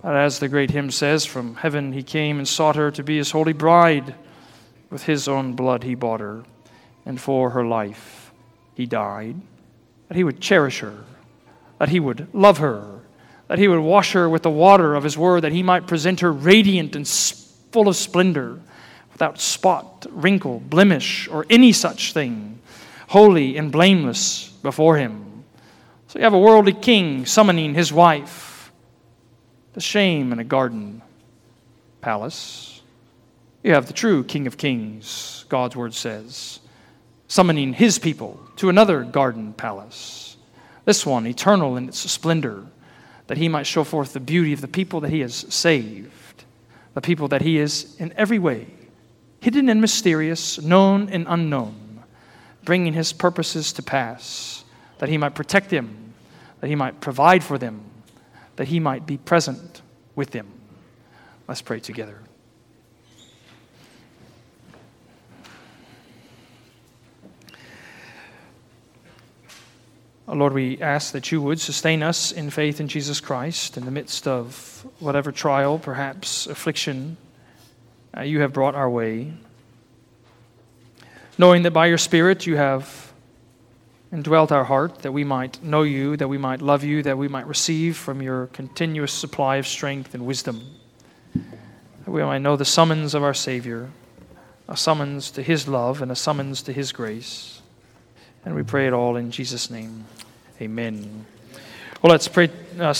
But 0.00 0.14
as 0.14 0.38
the 0.38 0.48
great 0.48 0.70
hymn 0.70 0.92
says, 0.92 1.26
from 1.26 1.56
heaven 1.56 1.92
he 1.92 2.04
came 2.04 2.38
and 2.38 2.46
sought 2.46 2.76
her 2.76 2.92
to 2.92 3.02
be 3.02 3.16
his 3.16 3.32
holy 3.32 3.52
bride. 3.52 4.14
With 4.90 5.04
his 5.04 5.28
own 5.28 5.54
blood 5.54 5.82
he 5.82 5.94
bought 5.94 6.20
her, 6.20 6.44
and 7.04 7.20
for 7.20 7.50
her 7.50 7.64
life 7.64 8.32
he 8.74 8.86
died. 8.86 9.36
That 10.08 10.16
he 10.16 10.24
would 10.24 10.40
cherish 10.40 10.80
her, 10.80 11.04
that 11.78 11.88
he 11.88 11.98
would 11.98 12.28
love 12.32 12.58
her, 12.58 13.00
that 13.48 13.58
he 13.58 13.68
would 13.68 13.80
wash 13.80 14.12
her 14.12 14.28
with 14.28 14.42
the 14.42 14.50
water 14.50 14.94
of 14.94 15.04
his 15.04 15.18
word, 15.18 15.42
that 15.42 15.52
he 15.52 15.62
might 15.62 15.86
present 15.86 16.20
her 16.20 16.32
radiant 16.32 16.94
and 16.94 17.06
full 17.06 17.88
of 17.88 17.96
splendor, 17.96 18.60
without 19.12 19.40
spot, 19.40 20.06
wrinkle, 20.10 20.60
blemish, 20.60 21.26
or 21.28 21.46
any 21.48 21.72
such 21.72 22.12
thing, 22.12 22.58
holy 23.08 23.56
and 23.56 23.72
blameless 23.72 24.50
before 24.62 24.96
him. 24.96 25.44
So 26.08 26.18
you 26.18 26.24
have 26.24 26.34
a 26.34 26.38
worldly 26.38 26.74
king 26.74 27.26
summoning 27.26 27.74
his 27.74 27.92
wife 27.92 28.70
to 29.74 29.80
shame 29.80 30.32
in 30.32 30.38
a 30.38 30.44
garden 30.44 31.02
palace. 32.00 32.75
You 33.66 33.72
have 33.72 33.88
the 33.88 33.92
true 33.92 34.22
King 34.22 34.46
of 34.46 34.56
Kings, 34.56 35.44
God's 35.48 35.74
word 35.74 35.92
says, 35.92 36.60
summoning 37.26 37.72
his 37.72 37.98
people 37.98 38.38
to 38.58 38.68
another 38.68 39.02
garden 39.02 39.54
palace. 39.54 40.36
This 40.84 41.04
one, 41.04 41.26
eternal 41.26 41.76
in 41.76 41.88
its 41.88 41.98
splendor, 41.98 42.62
that 43.26 43.38
he 43.38 43.48
might 43.48 43.66
show 43.66 43.82
forth 43.82 44.12
the 44.12 44.20
beauty 44.20 44.52
of 44.52 44.60
the 44.60 44.68
people 44.68 45.00
that 45.00 45.10
he 45.10 45.18
has 45.18 45.34
saved, 45.52 46.44
the 46.94 47.00
people 47.00 47.26
that 47.26 47.42
he 47.42 47.58
is 47.58 47.96
in 47.98 48.12
every 48.16 48.38
way 48.38 48.68
hidden 49.40 49.68
and 49.68 49.80
mysterious, 49.80 50.62
known 50.62 51.08
and 51.08 51.26
unknown, 51.28 52.04
bringing 52.62 52.92
his 52.92 53.12
purposes 53.12 53.72
to 53.72 53.82
pass, 53.82 54.64
that 54.98 55.08
he 55.08 55.18
might 55.18 55.34
protect 55.34 55.70
them, 55.70 56.14
that 56.60 56.68
he 56.68 56.76
might 56.76 57.00
provide 57.00 57.42
for 57.42 57.58
them, 57.58 57.80
that 58.54 58.68
he 58.68 58.78
might 58.78 59.06
be 59.06 59.16
present 59.16 59.82
with 60.14 60.30
them. 60.30 60.46
Let's 61.48 61.62
pray 61.62 61.80
together. 61.80 62.20
Lord, 70.28 70.54
we 70.54 70.80
ask 70.80 71.12
that 71.12 71.30
you 71.30 71.40
would 71.40 71.60
sustain 71.60 72.02
us 72.02 72.32
in 72.32 72.50
faith 72.50 72.80
in 72.80 72.88
Jesus 72.88 73.20
Christ 73.20 73.76
in 73.76 73.84
the 73.84 73.92
midst 73.92 74.26
of 74.26 74.84
whatever 74.98 75.30
trial, 75.30 75.78
perhaps 75.78 76.48
affliction, 76.48 77.16
uh, 78.16 78.22
you 78.22 78.40
have 78.40 78.52
brought 78.52 78.74
our 78.74 78.90
way. 78.90 79.32
Knowing 81.38 81.62
that 81.62 81.70
by 81.70 81.86
your 81.86 81.98
Spirit 81.98 82.44
you 82.44 82.56
have 82.56 83.12
indwelt 84.10 84.50
our 84.50 84.64
heart, 84.64 85.00
that 85.00 85.12
we 85.12 85.22
might 85.22 85.62
know 85.62 85.82
you, 85.82 86.16
that 86.16 86.28
we 86.28 86.38
might 86.38 86.60
love 86.60 86.82
you, 86.82 87.02
that 87.04 87.18
we 87.18 87.28
might 87.28 87.46
receive 87.46 87.96
from 87.96 88.20
your 88.20 88.48
continuous 88.48 89.12
supply 89.12 89.56
of 89.56 89.66
strength 89.66 90.14
and 90.14 90.26
wisdom, 90.26 90.60
that 91.34 92.10
we 92.10 92.22
might 92.22 92.38
know 92.38 92.56
the 92.56 92.64
summons 92.64 93.14
of 93.14 93.22
our 93.22 93.34
Savior, 93.34 93.90
a 94.68 94.76
summons 94.76 95.30
to 95.30 95.42
his 95.42 95.68
love 95.68 96.02
and 96.02 96.10
a 96.10 96.16
summons 96.16 96.62
to 96.62 96.72
his 96.72 96.90
grace. 96.90 97.60
And 98.44 98.54
we 98.54 98.62
pray 98.62 98.86
it 98.86 98.92
all 98.92 99.16
in 99.16 99.30
Jesus' 99.30 99.70
name. 99.70 100.04
Amen. 100.60 101.26
Well, 102.02 102.10
let's 102.12 102.28
pray. 102.28 102.50
Uh, 102.78 102.92